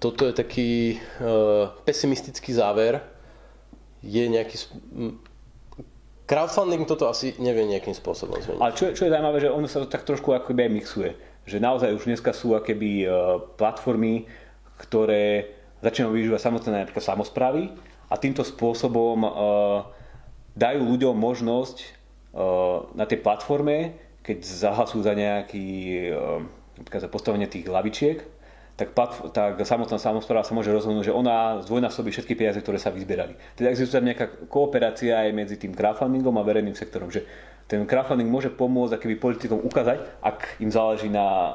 Toto 0.03 0.27
je 0.27 0.35
taký 0.35 0.99
uh, 1.23 1.71
pesimistický 1.87 2.51
záver. 2.51 2.99
Je 4.03 4.27
nejaký 4.27 4.59
Crowdfunding 6.27 6.83
toto 6.83 7.07
asi 7.07 7.31
nevie 7.39 7.63
nejakým 7.71 7.95
spôsobom 7.95 8.35
zmeniť. 8.35 8.59
Ale 8.59 8.75
čo, 8.75 8.91
čo 8.91 9.07
je 9.07 9.11
zaujímavé, 9.15 9.39
že 9.39 9.47
ono 9.47 9.63
sa 9.71 9.79
to 9.79 9.87
tak 9.87 10.03
trošku 10.03 10.35
akoby 10.35 10.67
aj 10.67 10.71
mixuje. 10.75 11.11
Že 11.47 11.63
naozaj 11.63 11.95
už 11.95 12.03
dneska 12.11 12.35
sú 12.35 12.51
akéby 12.51 13.07
uh, 13.07 13.39
platformy, 13.55 14.27
ktoré 14.75 15.55
začínajú 15.79 16.11
využívať 16.11 16.41
samotné 16.51 16.83
napríklad 16.83 17.03
samozprávy 17.03 17.71
a 18.11 18.15
týmto 18.19 18.43
spôsobom 18.43 19.23
uh, 19.23 19.31
dajú 20.59 20.83
ľuďom 20.83 21.15
možnosť 21.15 21.77
uh, 21.79 22.91
na 22.91 23.07
tej 23.07 23.23
platforme, 23.23 23.95
keď 24.23 24.43
zahlasujú 24.43 25.03
za 25.03 25.15
nejaký 25.15 25.67
napríklad 26.79 27.01
za 27.03 27.11
postavenie 27.11 27.47
tých 27.51 27.67
lavičiek, 27.67 28.23
tak, 28.73 28.89
tak 29.37 29.61
samotná 29.61 30.01
samozpráva 30.01 30.41
sa 30.41 30.57
môže 30.57 30.73
rozhodnúť, 30.73 31.13
že 31.13 31.13
ona 31.13 31.61
zdvojnásobí 31.61 32.09
všetky 32.09 32.33
peniaze, 32.33 32.57
ktoré 32.57 32.81
sa 32.81 32.89
vyzbierali. 32.89 33.37
Teda 33.53 33.69
existuje 33.69 34.01
tam 34.01 34.09
nejaká 34.09 34.49
kooperácia 34.49 35.21
aj 35.21 35.29
medzi 35.29 35.55
tým 35.61 35.77
crowdfundingom 35.77 36.33
a 36.41 36.43
verejným 36.43 36.73
sektorom, 36.73 37.13
že 37.13 37.21
ten 37.69 37.85
crowdfunding 37.85 38.27
môže 38.27 38.49
pomôcť 38.49 38.97
akýby 38.97 39.21
politikom 39.21 39.61
ukázať, 39.61 40.25
ak 40.25 40.57
im 40.57 40.73
záleží 40.73 41.07
na, 41.07 41.53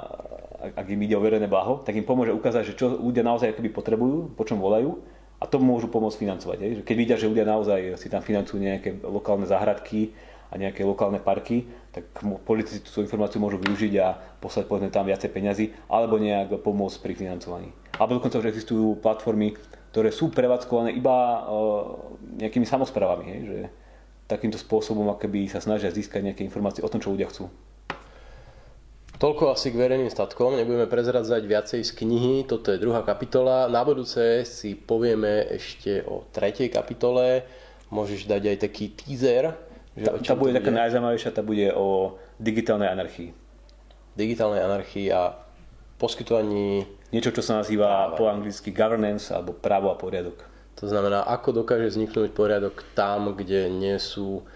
ak 0.62 0.86
im 0.86 1.00
ide 1.02 1.18
o 1.18 1.22
verejné 1.22 1.50
blaho, 1.50 1.82
tak 1.82 1.98
im 1.98 2.06
pomôže 2.06 2.30
ukázať, 2.30 2.62
že 2.70 2.78
čo 2.78 2.86
ľudia 2.94 3.26
naozaj 3.26 3.50
akýby 3.50 3.74
potrebujú, 3.74 4.38
po 4.38 4.46
čom 4.46 4.62
volajú 4.62 5.02
a 5.38 5.44
to 5.46 5.58
môžu 5.58 5.90
pomôcť 5.90 6.18
financovať. 6.18 6.58
Je? 6.62 6.68
Keď 6.86 6.96
vidia, 6.98 7.16
že 7.18 7.30
ľudia 7.30 7.46
naozaj 7.46 7.98
si 7.98 8.06
tam 8.10 8.22
financujú 8.22 8.58
nejaké 8.62 8.98
lokálne 9.06 9.46
záhradky, 9.46 10.14
a 10.48 10.54
nejaké 10.56 10.80
lokálne 10.84 11.20
parky, 11.20 11.68
tak 11.92 12.08
politici 12.44 12.80
tú 12.80 13.04
informáciu 13.04 13.40
môžu 13.40 13.60
využiť 13.60 13.92
a 14.00 14.16
poslať 14.40 14.64
povedzme 14.64 14.88
tam 14.88 15.04
viacej 15.04 15.28
peňazí 15.28 15.64
alebo 15.92 16.16
nejak 16.16 16.64
pomôcť 16.64 16.98
pri 17.04 17.12
financovaní. 17.16 17.68
Alebo 18.00 18.16
dokonca 18.16 18.40
už 18.40 18.48
existujú 18.48 18.96
platformy, 19.02 19.58
ktoré 19.92 20.08
sú 20.14 20.30
prevádzkované 20.32 20.94
iba 20.94 21.16
uh, 21.16 21.40
nejakými 22.38 22.64
samozprávami, 22.64 23.24
hej, 23.28 23.40
že 23.44 23.58
takýmto 24.28 24.60
spôsobom 24.60 25.08
akoby 25.08 25.48
sa 25.48 25.58
snažia 25.58 25.88
získať 25.88 26.20
nejaké 26.20 26.44
informácie 26.44 26.84
o 26.84 26.92
tom, 26.92 27.00
čo 27.00 27.12
ľudia 27.12 27.32
chcú. 27.32 27.48
Toľko 29.18 29.50
asi 29.50 29.74
k 29.74 29.80
verejným 29.82 30.14
statkom, 30.14 30.54
nebudeme 30.54 30.86
prezradzať 30.86 31.42
viacej 31.42 31.80
z 31.82 31.90
knihy, 31.90 32.46
toto 32.46 32.70
je 32.70 32.78
druhá 32.78 33.02
kapitola. 33.02 33.66
Na 33.66 33.82
budúce 33.82 34.46
si 34.46 34.78
povieme 34.78 35.42
ešte 35.50 36.06
o 36.06 36.22
tretej 36.30 36.70
kapitole, 36.70 37.42
môžeš 37.90 38.30
dať 38.30 38.42
aj 38.54 38.56
taký 38.62 38.94
teaser, 38.94 39.58
že 39.96 40.04
tá, 40.04 40.12
tá 40.20 40.34
bude 40.36 40.52
taká 40.54 40.70
najzaujímavejšia, 40.70 41.30
tá 41.34 41.42
bude 41.42 41.72
o 41.72 42.18
digitálnej 42.38 42.90
anarchii. 42.90 43.30
Digitálnej 44.14 44.62
anarchii 44.62 45.08
a 45.14 45.34
poskytovaní... 45.98 46.86
Niečo, 47.08 47.32
čo 47.32 47.42
sa 47.42 47.64
nazýva 47.64 48.12
práva. 48.12 48.16
po 48.20 48.24
anglicky 48.28 48.70
governance 48.70 49.32
alebo 49.32 49.56
právo 49.56 49.88
a 49.88 49.96
poriadok. 49.96 50.44
To 50.78 50.86
znamená, 50.86 51.26
ako 51.26 51.64
dokáže 51.64 51.90
vzniknúť 51.90 52.30
poriadok 52.30 52.86
tam, 52.94 53.34
kde 53.34 53.66
nie 53.66 53.98
sú 53.98 54.46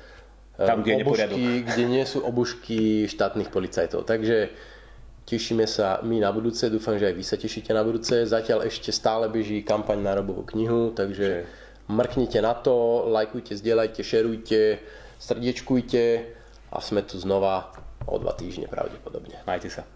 eh, 0.54 0.68
tam, 0.68 0.86
kde 0.86 1.02
obušky, 1.02 1.66
kde 1.66 1.84
nie 1.90 2.04
sú 2.06 2.22
obušky 2.22 3.10
štátnych 3.10 3.50
policajtov. 3.50 4.06
Takže 4.06 4.54
tešíme 5.26 5.66
sa 5.66 5.98
my 6.06 6.22
na 6.22 6.30
budúce, 6.30 6.70
dúfam, 6.70 6.94
že 6.94 7.10
aj 7.10 7.14
vy 7.18 7.24
sa 7.26 7.34
tešíte 7.34 7.74
na 7.74 7.82
budúce. 7.82 8.22
Zatiaľ 8.22 8.70
ešte 8.70 8.94
stále 8.94 9.26
beží 9.26 9.66
kampaň 9.66 9.98
na 9.98 10.14
robovú 10.14 10.46
knihu, 10.54 10.94
takže 10.94 11.50
mrknite 11.90 12.38
na 12.38 12.54
to, 12.54 13.08
lajkujte, 13.10 13.58
zdieľajte, 13.58 14.00
šerujte 14.06 14.60
srdiečkujte 15.22 16.02
a 16.74 16.76
sme 16.82 17.06
tu 17.06 17.14
znova 17.22 17.70
o 18.10 18.18
dva 18.18 18.34
týždne 18.34 18.66
pravdepodobne. 18.66 19.46
Majte 19.46 19.70
sa. 19.70 19.86